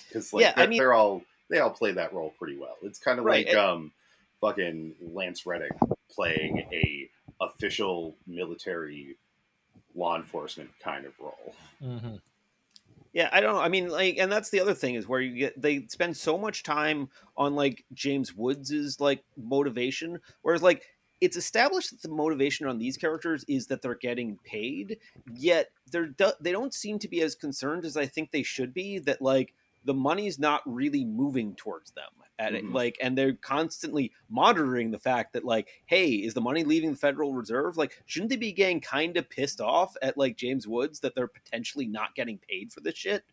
[0.08, 2.76] Because like Yeah, they're, mean- they're all they all play that role pretty well.
[2.84, 3.92] It's kind of Right, like and- um
[4.42, 5.72] fucking Lance Reddick
[6.12, 7.10] playing a
[7.40, 9.16] official military
[9.96, 11.56] law enforcement kind of role.
[11.82, 12.22] Mhm.
[13.14, 13.62] Yeah, I don't know.
[13.62, 16.38] I mean, like, and that's the other thing is where you get they spend so
[16.38, 20.84] much time on like James Woods's like motivation, whereas like
[21.22, 25.00] it's established that the motivation on these characters is that they're getting paid,
[25.34, 28.74] yet they're do- they don't seem to be as concerned as I think they should
[28.74, 29.00] be.
[29.00, 29.54] That like
[29.86, 32.10] the money's not really moving towards them
[32.40, 32.74] at it, Mhm.
[32.74, 36.98] like, and they're constantly monitoring the fact that like, hey, is the money leaving the
[36.98, 37.78] Federal Reserve?
[37.78, 41.28] Like, shouldn't they be getting kind of pissed off at like James Woods that they're
[41.28, 43.24] potentially not getting paid for this shit?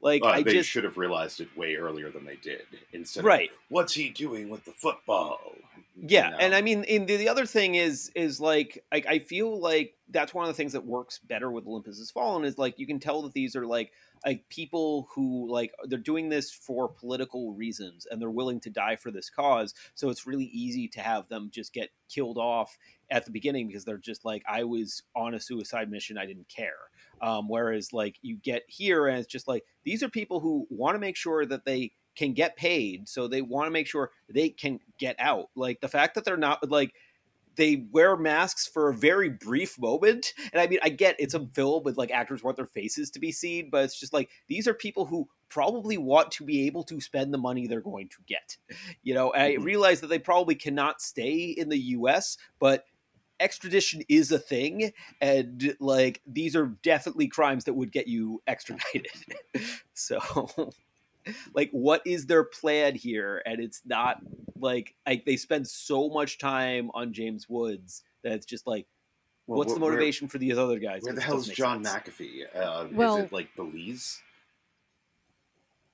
[0.00, 2.66] Like, Uh, I they just should have realized it way earlier than they did.
[2.92, 3.50] Instead, right.
[3.50, 5.56] of what's he doing with the football?
[5.96, 9.18] Yeah you and i mean in the, the other thing is is like I, I
[9.18, 12.58] feel like that's one of the things that works better with olympus has fallen is
[12.58, 13.92] like you can tell that these are like
[14.24, 18.96] like people who like they're doing this for political reasons and they're willing to die
[18.96, 22.76] for this cause so it's really easy to have them just get killed off
[23.10, 26.48] at the beginning because they're just like i was on a suicide mission i didn't
[26.48, 26.90] care.
[27.22, 30.96] Um, whereas like you get here and it's just like these are people who want
[30.96, 34.48] to make sure that they can get paid so they want to make sure they
[34.48, 35.50] can get out.
[35.54, 36.94] Like the fact that they're not like
[37.56, 41.46] they wear masks for a very brief moment and i mean i get it's a
[41.54, 44.68] film with like actors want their faces to be seen but it's just like these
[44.68, 48.18] are people who probably want to be able to spend the money they're going to
[48.26, 48.56] get.
[49.02, 49.64] You know i Mhm.
[49.64, 52.84] realize that they probably cannot stay in the us but
[53.40, 59.10] extradition is a thing and like these are definitely crimes that would get you extradited.
[59.94, 60.18] So
[61.54, 64.18] like what is their plan here and it's not
[64.58, 68.86] like like they spend so much time on james woods that it's just like
[69.46, 71.46] Well, what's the where- motivation for these other guys Where, 'Cause the it hell is
[71.48, 72.04] John sense.
[72.04, 72.42] McAfee?
[72.54, 74.20] Uh, Well- is it like Belize?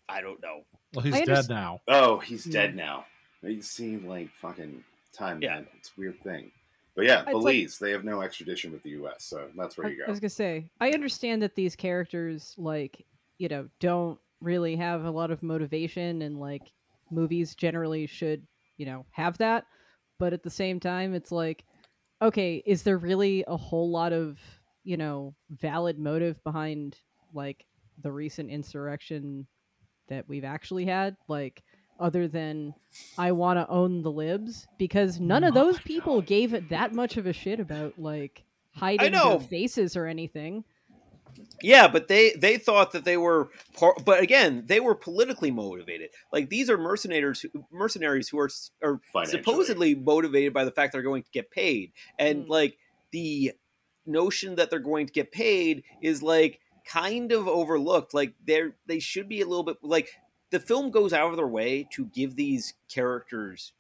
[0.09, 0.65] i don't know
[0.95, 1.81] Well, he's I dead underst- now.
[1.89, 2.53] Oh, he's Yeah.
[2.53, 3.07] dead now.
[3.43, 5.55] You see, like fucking time, Yeah.
[5.57, 5.67] man.
[5.79, 6.53] It's a weird thing.
[6.95, 7.79] But yeah, It's like- Belize.
[7.79, 10.05] they have no extradition with the U.S., so that's where I, you go.
[10.07, 13.05] I was gonna say, I understand that these characters, like,
[13.39, 16.73] you know, don't really have a lot of motivation, and like
[17.11, 19.65] movies generally should, you know, have that.
[20.19, 21.65] But at the same time, it's like,
[22.21, 24.39] okay, is there really a whole lot of,
[24.85, 26.97] you know, valid motive behind
[27.35, 27.67] like
[28.03, 29.47] the recent insurrection
[30.09, 31.17] that we've actually had?
[31.29, 31.63] Like,
[31.99, 32.75] other than
[33.19, 36.27] I want to own the libs, because none of those people God.
[36.27, 40.65] gave it that much of a shit about like hiding their faces or anything.
[41.63, 46.11] Yeah but they they thought that they were part but again they were politically motivated
[46.33, 48.51] like these are mercenaries who, mercenaries who are
[48.83, 49.39] are Financially.
[49.43, 52.49] supposedly motivated by the fact they're going to get paid and Mm.
[52.49, 52.79] like
[53.13, 53.53] the
[54.07, 58.99] notion that they're going to get paid is like kind of overlooked like they're they
[58.99, 60.09] should be a little bit like
[60.51, 63.73] the film goes out of their way to give these characters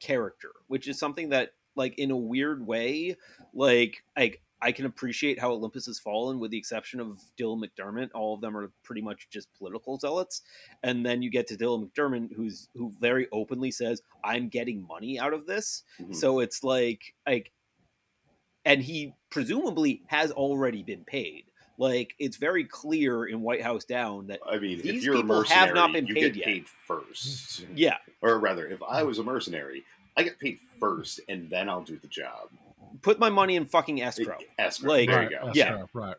[0.00, 3.16] character which is something that like in a weird way
[3.52, 8.08] like like I can appreciate how Olympus has fallen, with the exception of Dylan McDermott.
[8.14, 10.42] All of them are pretty much just political zealots,
[10.82, 15.18] and then you get to Dylan McDermott, who's who very openly says, "I'm getting money
[15.18, 16.14] out of this." Mhm.
[16.14, 17.52] So it's like like,
[18.64, 21.44] and he presumably has already been paid.
[21.78, 25.18] Like it's very clear in White House Down that I mean, if these you're a
[25.18, 26.44] people mercenary, have not been you paid get yet.
[26.46, 27.66] paid first.
[27.74, 29.84] yeah, Or rather, if I was a mercenary,
[30.16, 32.48] I get paid first, and then I'll do the job.
[33.02, 34.38] Put my money in fucking escrow.
[34.58, 34.90] Escrow.
[34.92, 35.46] Like- there you go.
[35.46, 35.76] that's Yeah.
[35.76, 36.16] fair, right.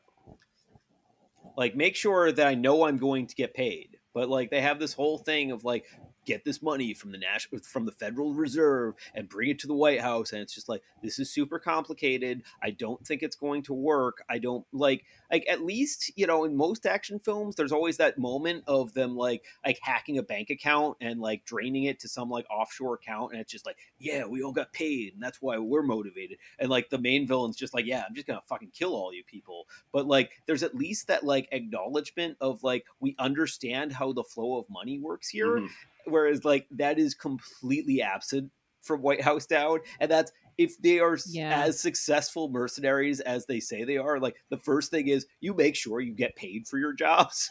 [1.58, 3.98] like make sure that I know I'm going to get paid.
[4.14, 5.86] But like they have this whole thing of like
[6.28, 9.74] get this money from the national from the Federal Reserve and bring it to the
[9.74, 12.44] White House and it's just like this is super complicated.
[12.62, 14.24] I don't think it's going to work.
[14.30, 18.20] I don't like like at least, you know, in most action films there's always that
[18.20, 22.30] moment of them like like hacking a bank account and like draining it to some
[22.30, 25.58] like offshore account and it's just like, yeah, we all got paid and that's why
[25.58, 26.38] we're motivated.
[26.60, 29.14] And like the main villain's just like, yeah, I'm just going to fucking kill all
[29.14, 34.12] you people but like there's at least that like acknowledgement of like we understand how
[34.12, 35.70] the flow of money works here Mhm.
[36.08, 38.52] Whereas like that is completely absent
[38.82, 41.64] from white house down and that's if they are Yeah.
[41.64, 45.76] as successful mercenaries as they say they are like the first thing is you make
[45.76, 47.50] sure you get paid for your jobs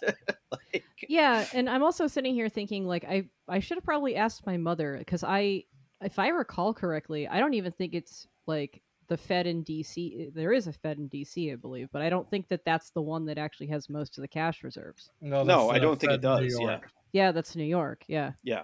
[0.51, 4.47] like, Yeah, and I'm also sitting here thinking like I I should have probably asked
[4.47, 5.65] my mother because I
[6.03, 10.35] if I recall correctly, I don't even think it's like the Fed in DC.
[10.35, 13.01] There is a Fed in DC, I believe, but I don't think that that's the
[13.03, 15.11] one that actually has most of the cash reserves.
[15.21, 16.81] No, that's, I don't think it does, yeah.
[17.17, 17.27] York.
[17.29, 18.05] Yeah, that's New York.
[18.09, 18.33] Yeah.
[18.43, 18.63] Yeah.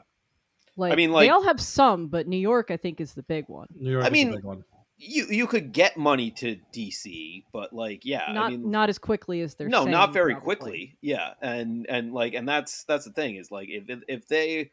[0.76, 3.22] Like, I mean, like they all have some, but New York I think is the
[3.22, 3.68] big one.
[3.74, 4.64] New York I is mean, the big one.
[4.96, 8.98] you you could get money to dc but like yeah not I mean, not as
[8.98, 10.44] quickly as they're no saying, not very probably.
[10.56, 14.70] quickly yeah and and like and that's that's the thing is like if if they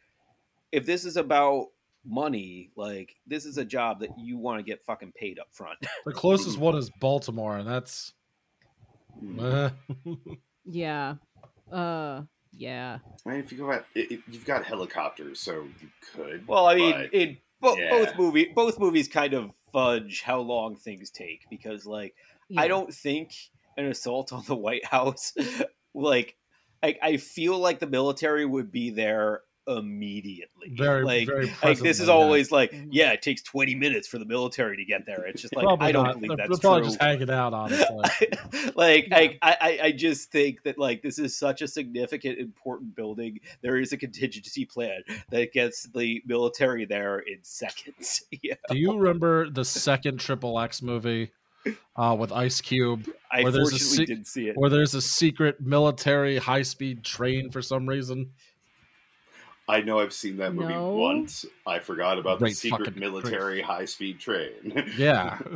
[0.72, 1.68] if this is about
[2.06, 5.80] money like this is a job that you want to get fucking paid up front
[6.06, 8.14] The closest one is Baltimore, and that's
[9.42, 9.70] eh.
[10.66, 11.16] Yeah.
[11.72, 12.22] Uh.
[12.60, 13.00] Yeah.
[13.26, 16.48] I mean, if you go out, it, it- you've got helicopters, so you could.
[16.48, 17.90] well i mean but- in bo- yeah.
[17.90, 22.14] both movie both movies kind of fudge how long things take because like
[22.50, 22.62] yeah.
[22.62, 23.32] I don't think
[23.78, 25.34] an assault on the White House,
[25.94, 26.36] like,
[26.82, 30.70] I, I feel like the military would be there immediately.
[30.76, 32.12] Very, like, very like this is presently, yeah.
[32.14, 32.88] always like, Mhm.
[32.92, 35.26] yeah, it takes 20 minutes for the military to get there.
[35.26, 36.16] It's just like I don't not.
[36.16, 36.98] believe They're- that's they're probably true.
[36.98, 38.04] just it out, honestly.
[38.76, 39.18] like Yeah.
[39.18, 43.78] I, I I just think that like this is such a significant important building there
[43.78, 49.50] is a contingency plan that gets the military there in seconds yeah Do you remember
[49.50, 51.32] the second Triple X movie
[51.96, 55.02] uh, with Ice Cube, i Or there's a se- didn't see it where there's a
[55.02, 58.32] secret military high speed train for some reason?
[59.70, 60.96] I know I've seen that movie No.
[60.96, 61.46] once.
[61.66, 64.92] I forgot about the secret military high speed train.
[64.98, 65.38] Yeah.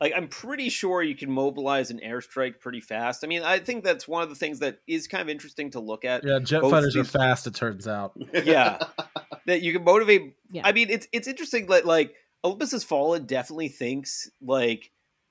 [0.00, 3.82] like i'm pretty sure you can mobilize an airstrike pretty fast i mean i think
[3.82, 6.60] that's one of the things that is kind of interesting to look at yeah, jet
[6.60, 8.12] Both fighters are fast, it turns out.
[8.44, 8.78] Yeah.
[9.46, 10.62] that you can motivate Yeah.
[10.66, 12.14] I mean, it's it's interesting that like
[12.44, 14.90] Olympus Has Fallen definitely thinks like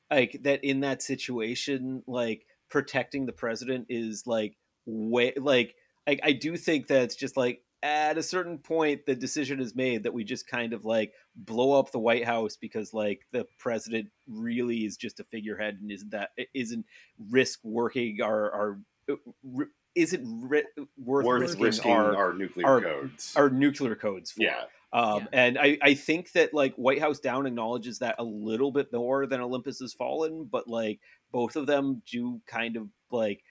[0.09, 4.55] like that in that situation, like protecting the president is like
[4.86, 5.75] way like
[6.07, 9.75] I, I do think that it's just like at a certain point the decision is
[9.75, 13.45] made that we just kind of like blow up the White House because like the
[13.59, 16.85] president really is just a figurehead and isn't that isn't
[17.29, 18.79] risk working our our
[19.11, 19.63] uh,
[19.95, 20.63] isn't ri-
[20.97, 23.33] worth, Worth risking, risking our, our, nuclear our- codes.
[23.35, 24.43] our nuclear codes for.
[24.43, 24.63] yeah.
[24.91, 25.27] Um, Yeah.
[25.33, 29.25] And I, I think that like White House Down acknowledges that a little bit more
[29.27, 30.99] than Olympus Has Fallen, but like
[31.31, 33.41] both of them do kind of like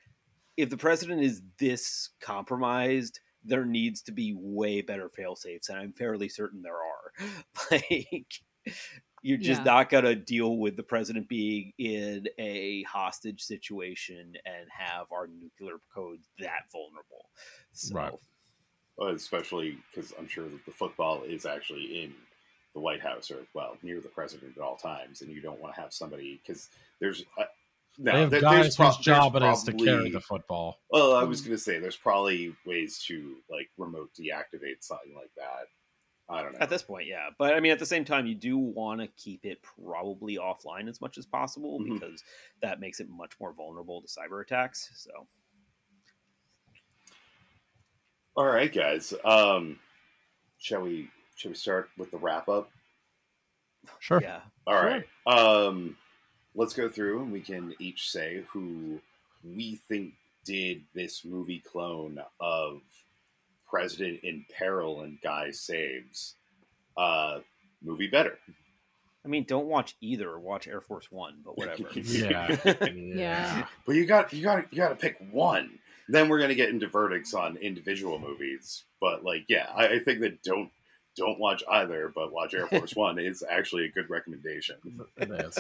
[0.57, 5.79] if the president is this compromised, there needs to be way better fail safes, and
[5.79, 7.13] I'm fairly certain there are.
[7.71, 8.33] like
[9.23, 9.65] you're just Yeah.
[9.65, 15.79] not gonna deal with the president being in a hostage situation and have our nuclear
[15.95, 17.31] codes that vulnerable.
[17.73, 18.15] So, Right.
[19.01, 22.15] Uh, especially because I'm sure that the football is actually in
[22.75, 25.75] the White House or well near the president at all times, and you don't want
[25.75, 27.45] to have somebody because there's uh,
[27.99, 30.21] no, they have there- guys there's whose job it there's is to probably- carry the
[30.21, 30.81] football.
[30.91, 35.31] Well, I was going to say there's probably ways to like remote deactivate something like
[35.37, 35.67] that.
[36.27, 36.59] I don't know.
[36.61, 37.29] At this point, yeah.
[37.39, 40.89] But I mean, at the same time, you do want to keep it probably offline
[40.89, 41.93] as much as possible Mhm.
[42.01, 42.25] because
[42.63, 44.91] that makes it much more vulnerable to cyber attacks.
[44.95, 45.29] So,
[48.37, 49.15] all right, guys.
[49.25, 49.79] Um,
[50.59, 51.11] shall we?
[51.37, 52.71] Shall we start with the wrap up?
[53.99, 54.21] Sure.
[54.23, 54.41] yeah.
[54.67, 54.85] All Sure.
[54.87, 55.05] right.
[55.27, 55.97] Um,
[56.55, 59.01] let's go through and we can each say who
[59.45, 62.81] we think did this movie clone of
[63.69, 66.35] President in Peril and Guy Saves
[66.97, 67.41] uh,
[67.83, 68.39] movie better.
[69.25, 70.39] I mean, don't watch either.
[70.39, 71.85] Watch Air Force One, but whatever.
[71.95, 72.57] Yeah.
[72.95, 73.67] Yeah.
[73.87, 75.79] But you got you got you got to pick one.
[76.09, 78.85] Then we're gonna get into verdicts on individual movies.
[79.01, 80.71] But like, yeah, I, I think that don't
[81.17, 84.77] don't watch either, but watch Air Force One is actually a good recommendation.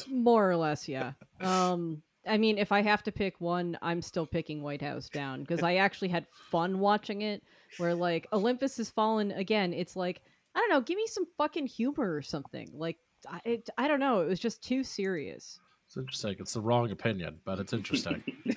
[0.08, 1.12] More or less, yeah.
[1.40, 5.40] Um, I mean, if I have to pick one, I'm still picking White House Down
[5.40, 7.42] because I actually had fun watching it.
[7.78, 10.22] Where like Olympus has fallen again, it's like
[10.54, 12.70] I don't know, give me some fucking humor or something.
[12.72, 12.98] Like
[13.28, 15.58] I, it, I don't know, it was just too serious.
[15.86, 16.36] It's interesting.
[16.38, 18.22] It's the wrong opinion, but it's interesting.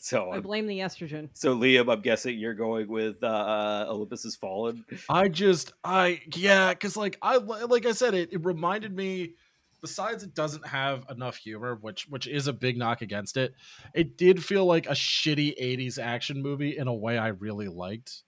[0.00, 1.28] so, I I'm- blame the estrogen.
[1.34, 4.84] so Liam, I'm guessing you're going with uh, Olympus Has Fallen.
[5.08, 9.34] I just, I, yeah, because like I, like I said, it, it reminded me.
[9.82, 13.54] Besides, it doesn't have enough humor, which which is a big knock against it.
[13.94, 18.22] It did feel like a shitty '80s action movie in a way I really liked.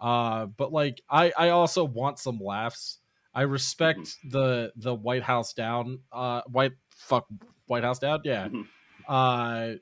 [0.00, 2.96] Uh, but like, I I also want some laughs.
[3.34, 7.26] I respect the the White House down, uh, white fuck
[7.66, 8.48] White House down, yeah.
[8.48, 8.66] Mhm.
[9.06, 9.74] Uh,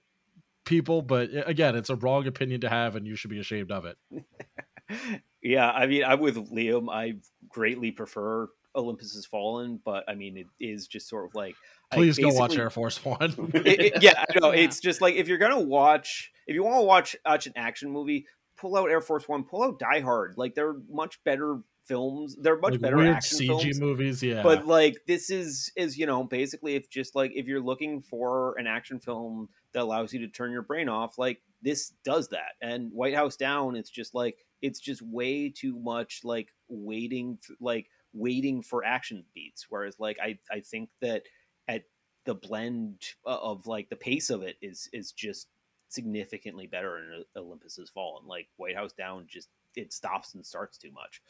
[0.68, 3.72] people, but uh, again, it's a wrong opinion to have, and you should be ashamed
[3.72, 3.96] of it.
[5.42, 6.88] yeah, I mean, I'm with Liam.
[6.92, 7.14] I
[7.48, 11.56] greatly prefer Olympus Has Fallen, but I mean, it is just sort of like
[11.90, 13.50] I Please go watch Air Force One.
[13.54, 14.52] It- it- yeah, I know.
[14.52, 14.60] Yeah.
[14.60, 17.90] It's just like if you're gonna watch, if you want to watch, watch an action
[17.90, 20.34] movie, pull out Air Force One, pull out Die Hard.
[20.36, 22.36] Like they're much better films.
[22.40, 23.80] They're much like better weird action CG films.
[23.80, 24.42] movies, yeah.
[24.42, 28.56] But like this is is you know basically if just like if you're looking for
[28.58, 29.48] an action film
[29.78, 32.56] that allows you to turn your brain off, like this does that.
[32.60, 37.86] And White House Down, it's just like it's just way too much like waiting like
[38.12, 39.66] waiting for action beats.
[39.68, 41.22] Whereas like I I think that
[41.68, 41.84] at
[42.24, 45.46] the blend of like the pace of it is is just
[45.88, 48.26] significantly better in Olympus Has Fallen.
[48.26, 51.22] Like White House Down just it stops and starts too much.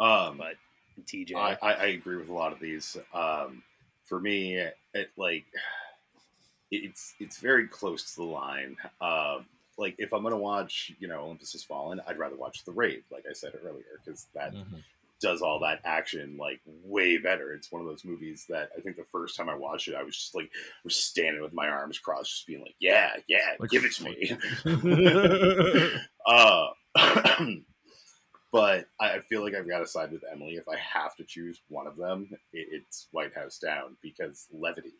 [0.00, 0.56] Um, But
[1.04, 2.96] TJ, I, I, I agree with a lot of these.
[3.12, 3.62] Um,
[4.04, 5.44] for me, it like
[6.76, 8.76] it's it's very close to the line.
[9.00, 9.46] Um,
[9.76, 13.02] like if I'm gonna watch, you know, Olympus Has Fallen, I'd rather watch The Raid,
[13.10, 14.82] like I said earlier, because that Mhm.
[15.20, 17.52] does all that action like way better.
[17.54, 20.02] It's one of those movies that I think the first time I watched it, I
[20.02, 20.50] was just like
[20.84, 24.04] was standing with my arms crossed, just being like, "Yeah, yeah, Like, give it to
[24.04, 24.36] me."
[26.26, 26.68] uh,
[28.52, 30.54] but I I feel like I've got to side with Emily.
[30.56, 34.92] If I have to choose one of them, it's White House Down because levity.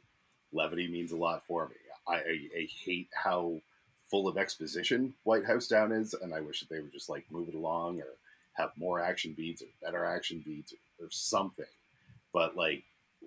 [0.55, 1.75] Levity means a lot for me.
[2.07, 3.61] I, I, I hate how
[4.11, 7.25] full of exposition White House Down is, and I wish that they would just like
[7.31, 8.07] move it along or
[8.55, 11.65] have more action beats or better action beats or, or something.
[12.33, 12.85] But like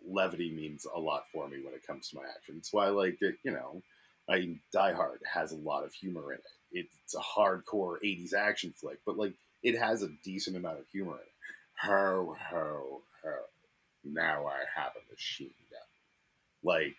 [0.08, 2.56] levity means a lot for me when it comes to my action.
[2.58, 3.82] It's why like it, you know,
[4.30, 6.88] I mean, Die Hard has a lot of humor in it.
[7.06, 11.14] It's a hardcore '80s action flick, but like it has a decent amount of humor
[11.14, 11.32] in it.
[11.82, 13.34] Ho ho ho!
[14.04, 15.80] Now I have a machine gun.
[16.64, 16.96] Like,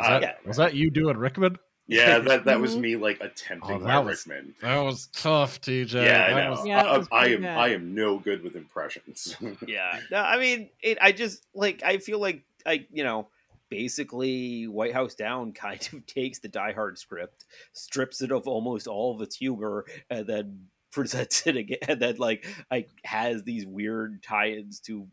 [0.00, 1.58] Was I- that, was that you doing Rickman?
[1.90, 4.54] yeah, that that was me like attempting Oh, that was- Rickman.
[4.60, 5.94] That was tough, TJ.
[6.04, 6.50] Yeah, I know.
[6.50, 7.58] was- Yeah, it I, was I pretty am bad.
[7.58, 9.36] I am no good with impressions.
[9.66, 13.28] yeah no i mean it i just like i feel like i you know
[13.70, 18.86] basically white house down kind of takes the die hard script strips it of almost
[18.86, 23.64] all of its humor and then presents it again and then like like has these
[23.66, 25.06] weird tie-ins to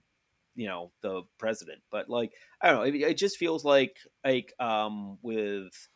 [0.56, 2.32] you know the president but like
[2.62, 5.88] i don't know it, it just feels like like um with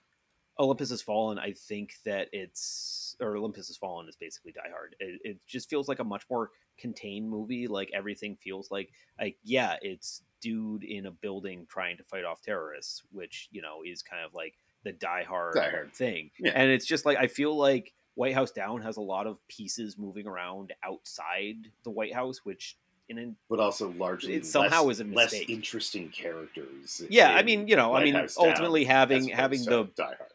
[0.59, 4.95] olympus has fallen i think that it's or olympus has fallen is basically die hard
[4.99, 8.89] it, it just feels like a much more contained movie like everything feels like
[9.19, 13.81] like yeah it's dude in a building trying to fight off terrorists which you know
[13.85, 14.53] is kind of like
[14.85, 15.93] the die hard, Die Hard.
[15.93, 16.53] thing Yeah.
[16.55, 19.97] and it's just like i feel like white house down has a lot of pieces
[19.97, 22.77] moving around outside the white house which
[23.17, 27.01] in but also largely It somehow less, a less interesting characters.
[27.09, 30.31] yeah i mean you know i mean House ultimately as having having the Die Hard.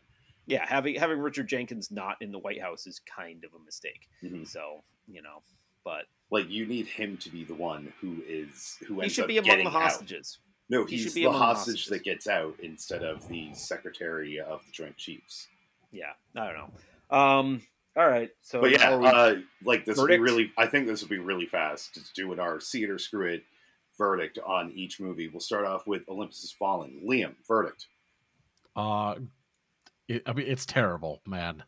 [0.47, 4.09] yeah having having richard jenkins not in the white house is kind of a mistake
[4.25, 4.47] Mhm.
[4.49, 5.43] so you know
[5.85, 9.25] but Like you need him to be the one who is who he ends should
[9.25, 9.73] up be among the out.
[9.83, 10.39] hostages
[10.71, 11.89] No, He should be the hostage hostages.
[11.91, 15.47] that gets out instead of the secretary of the Joint Chiefs.
[15.93, 17.61] yeah i don't know um
[17.97, 20.53] all right so but yeah, we- uh, like this will be really.
[20.59, 21.95] I think this will be really fast.
[21.95, 23.45] Just doing our see it or screw it
[23.97, 25.29] verdict on each movie.
[25.29, 27.03] We'll start off with Olympus Has Fallen.
[27.09, 27.87] Liam, verdict.
[28.77, 29.15] Uh,
[30.09, 31.63] it, I mean, it's terrible, man.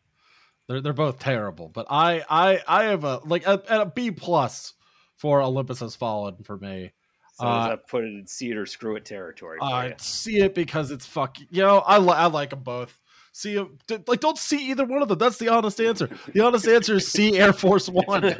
[0.67, 4.73] They're they're both terrible, but I I I have a like a, a B plus
[5.15, 6.91] for Olympus Has Fallen for me.
[7.35, 9.87] so does uh, that put it in see it or screw it territory for I
[9.87, 9.93] you?
[9.97, 11.47] see it because it's fucking.
[11.49, 12.99] You know, I li- I like them both.
[13.37, 15.19] See, 'em- d- like don't see either one of them.
[15.19, 16.09] That's the honest answer.
[16.33, 18.23] The honest answer is see Air Force One.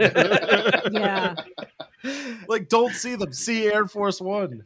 [0.91, 1.35] Yeah.
[2.47, 3.31] like don't see them.
[3.31, 4.63] See Air Force One.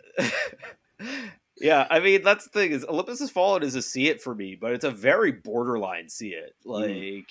[1.59, 4.33] yeah, I mean that's the thing is Olympus Has Fallen is a see it for
[4.33, 6.55] me, but it's a very borderline see it.
[6.63, 6.69] Hmm.
[6.71, 7.29] Like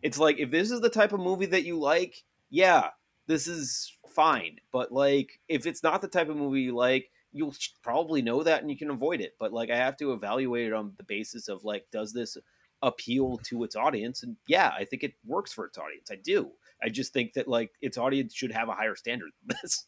[0.00, 2.14] it's like if this is the type of movie that you like,
[2.48, 2.90] yeah,
[3.26, 4.58] this is fine.
[4.72, 8.62] But like if it's not the type of movie you like, you'll probably know that
[8.62, 9.34] and you can avoid it.
[9.38, 12.38] But like I have to evaluate it on the basis of like does this
[12.82, 14.22] appeal to its audience?
[14.22, 16.10] And yeah, I think it works for its audience.
[16.10, 16.50] I do.
[16.82, 19.86] I just think that like its audience should have a higher standard than this.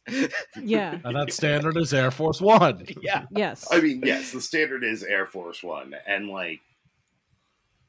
[0.61, 0.99] Yeah.
[1.05, 2.85] And that standard is Air Force One.
[3.01, 3.25] yeah.
[3.31, 3.67] Yes.
[3.71, 6.61] I mean, yes, the standard is Air Force One, and like,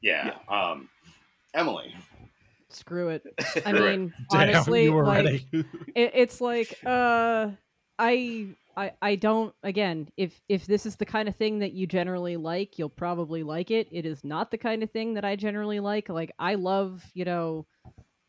[0.00, 0.34] yeah.
[0.48, 0.88] Um,
[1.54, 1.94] Emily,
[2.70, 3.24] Screw it.
[3.66, 7.48] I mean, Damn, honestly, you like, it, it's like uh
[7.98, 8.48] I
[8.78, 12.36] I I don't again if if this is the kind of thing that you generally
[12.36, 15.80] like you'll probably like it it is not the kind of thing that I generally
[15.80, 17.66] like like I love you know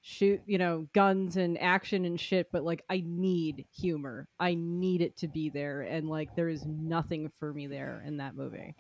[0.01, 5.01] shoot you know guns and action and shit but like I need humor I need
[5.01, 8.75] it to be there and like there is nothing for me there in that movie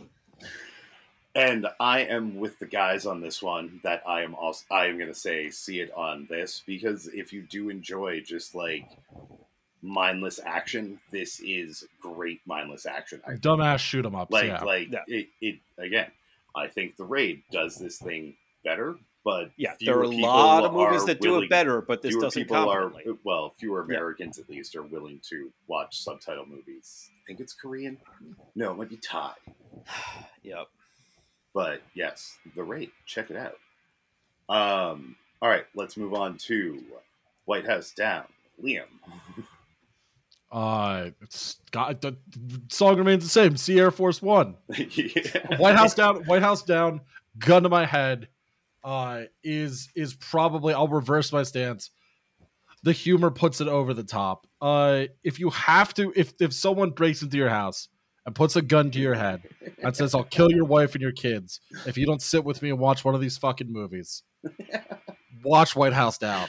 [1.35, 3.81] and I am with the guys on this one.
[3.83, 4.65] That I am also.
[4.71, 8.55] I am going to say see it on this because if you do enjoy just
[8.55, 8.89] like
[9.81, 13.21] mindless action, this is great mindless action.
[13.27, 14.31] I Dumbass shoot 'em ups.
[14.31, 14.63] like yeah.
[14.63, 15.03] like Yeah.
[15.07, 16.11] it, it again
[16.55, 20.73] i think the raid does this thing better but Yeah, there are a lot of
[20.73, 22.91] movies are that do it better, but this fewer doesn't people are
[23.23, 23.97] well fewer Yeah.
[23.97, 27.97] americans at least are willing to watch subtitle movies i think it's korean
[28.55, 29.33] no it might be thai
[30.43, 30.67] yep.
[31.53, 33.57] but yes the raid check it out
[34.53, 36.81] um all right let's move on to
[37.45, 38.25] white house down
[38.63, 38.83] liam
[40.51, 42.17] Uh, it's the
[42.69, 43.55] song remains the same.
[43.55, 44.55] See Air Force One.
[44.77, 45.57] Yeah.
[45.57, 46.25] White House down.
[46.25, 47.01] White House down.
[47.37, 48.27] Gun to my head.
[48.83, 51.91] Uh, is is probably I'll reverse my stance.
[52.83, 54.47] The humor puts it over the top.
[54.61, 57.89] Uh, if you have to, if if someone breaks into your house
[58.25, 59.41] and puts a gun to your head
[59.83, 62.69] and says, "I'll kill your wife and your kids if you don't sit with me
[62.69, 64.23] and watch one of these fucking movies,"
[65.43, 66.47] watch White House down.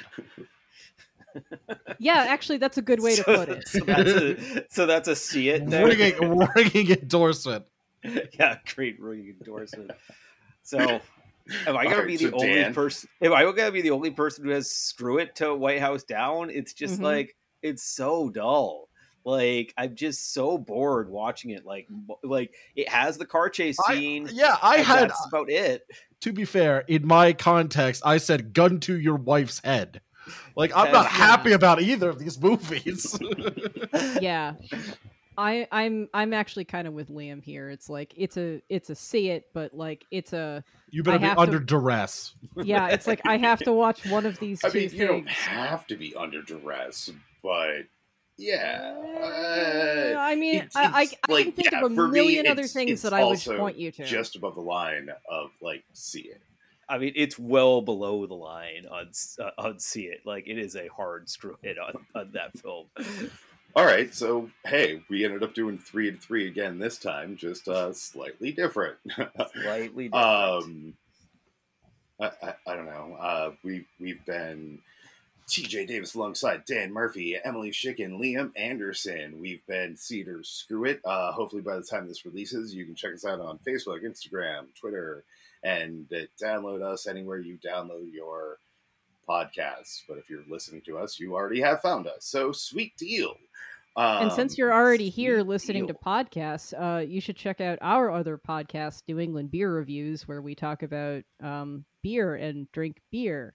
[1.99, 3.68] Yeah, actually, that's a good way to put it.
[3.68, 5.68] So that's a, so that's a see it.
[5.68, 5.87] there.
[5.87, 7.64] ringing, ringing endorsement.
[8.05, 9.91] yeah, great ringing endorsement.
[10.62, 11.01] So, am
[11.76, 13.09] I gonna Alright, be so the only Dan- person?
[13.22, 16.51] Am I gonna be the only person who has screw it to White House down?
[16.51, 17.05] It's just Mhm.
[17.05, 18.89] like it's so dull.
[19.24, 21.66] Like I'm just so bored watching it.
[21.66, 21.87] Like,
[22.22, 24.28] like it has the car chase I- scene.
[24.33, 25.11] Yeah, I had.
[25.11, 25.87] that's about it.
[26.22, 30.01] To be fair, in my context, I said "gun to your wife's head."
[30.57, 33.18] Like I'm not happy about either of these movies.
[34.20, 34.55] yeah
[35.39, 38.95] i i'm i'm actually kind of with liam here it's like it's a it's a
[38.97, 42.35] see it but like it's a you better I be have to- under duress.
[42.57, 45.28] yeah it's like i have to watch one of these two I mean, you don't
[45.28, 47.11] have to be under duress,
[47.45, 47.83] but
[48.37, 48.97] yeah.
[48.99, 52.09] Uh, i mean it's- i i, it's I like, can think yeah, of a for
[52.09, 55.11] me, million other things that i would also point you to just above the line
[55.31, 56.43] of like see it.
[56.91, 60.22] I mean, it's well below the line on uh, on see it.
[60.26, 62.86] Like it is a hard screw hit on on that film.
[63.76, 67.68] All right, so hey, we ended up doing three and three again this time, just
[67.68, 68.97] uh, slightly different.
[69.62, 70.14] Slightly different.
[70.14, 70.95] um,
[72.20, 73.16] I, I, I don't know.
[73.20, 74.80] Uh, we we've been
[75.47, 75.86] T.J.
[75.86, 79.41] Davis alongside Dan Murphy, Emily Schicken, Liam Anderson.
[79.41, 81.01] We've been See It or Screw It.
[81.05, 84.66] Uh, hopefully, by the time this releases, you can check us out on Facebook, Instagram,
[84.78, 85.24] Twitter,
[85.63, 88.59] and uh, download us anywhere you download your
[89.29, 90.03] podcasts.
[90.09, 92.25] But if you're listening to us, you already have found us.
[92.25, 93.35] So sweet deal.
[93.97, 97.77] Um, and since you're already here sweet listening to podcasts uh you should check out
[97.83, 102.99] our other podcast new england beer reviews where we talk about um beer and drink
[103.11, 103.53] beer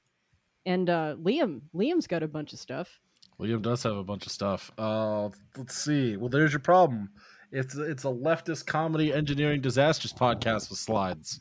[0.65, 2.99] and uh liam liam's got a bunch of stuff
[3.37, 4.71] William does have a bunch of stuff.
[4.77, 6.15] Uh, let's see.
[6.15, 7.09] Well, there's your problem.
[7.51, 11.39] It's it's a leftist comedy engineering disasters podcast with slides.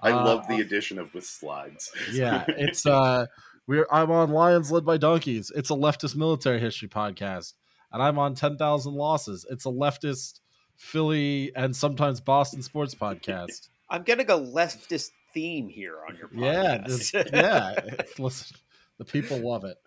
[0.00, 1.90] I Uh, love the addition of with slides.
[2.12, 3.26] Yeah, it's uh,
[3.66, 5.50] we're I'm on Lions Led by Donkeys.
[5.54, 7.54] It's a leftist military history podcast,
[7.92, 9.46] and I'm on Ten Thousand Losses.
[9.50, 10.40] It's a leftist
[10.76, 13.68] Philly and sometimes Boston sports podcast.
[13.90, 16.86] I'm getting a leftist theme here on your Yeah, podcast.
[17.12, 17.80] this- yeah.
[18.18, 18.56] Listen,
[18.98, 19.78] the people love it.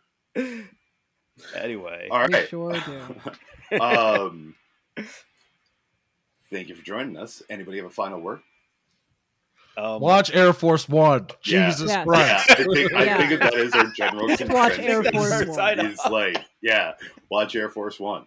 [1.55, 4.55] anyway, All we sure do um,
[6.52, 7.41] thank you for joining us.
[7.50, 8.39] Anybody have a final word?
[9.78, 11.28] um, Watch Air Force One.
[11.45, 11.68] Yeah.
[11.70, 12.50] Jesus Yeah, Christ.
[12.50, 13.28] I think I Yeah.
[13.28, 15.04] think that is our general Just watch Air.
[15.04, 15.80] Force One.
[15.80, 16.93] Is like, yeah,
[17.30, 18.26] watch Air Force One.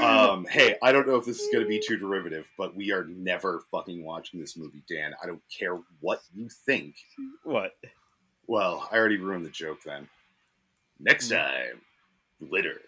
[0.00, 2.92] Um, hey, I don't know if this is going to be too derivative, but we
[2.92, 5.14] are never fucking watching this movie, Dan.
[5.22, 6.94] I don't care what you think.
[7.44, 7.72] what?
[8.46, 10.08] Well, I already ruined the joke then.
[11.00, 11.80] Next time,
[12.48, 12.80] glitter.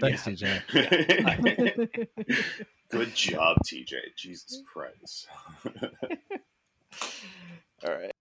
[0.00, 0.62] Thanks, TJ.
[2.90, 3.96] Good job, TJ.
[4.16, 5.28] Jesus Christ.
[7.84, 8.15] All right.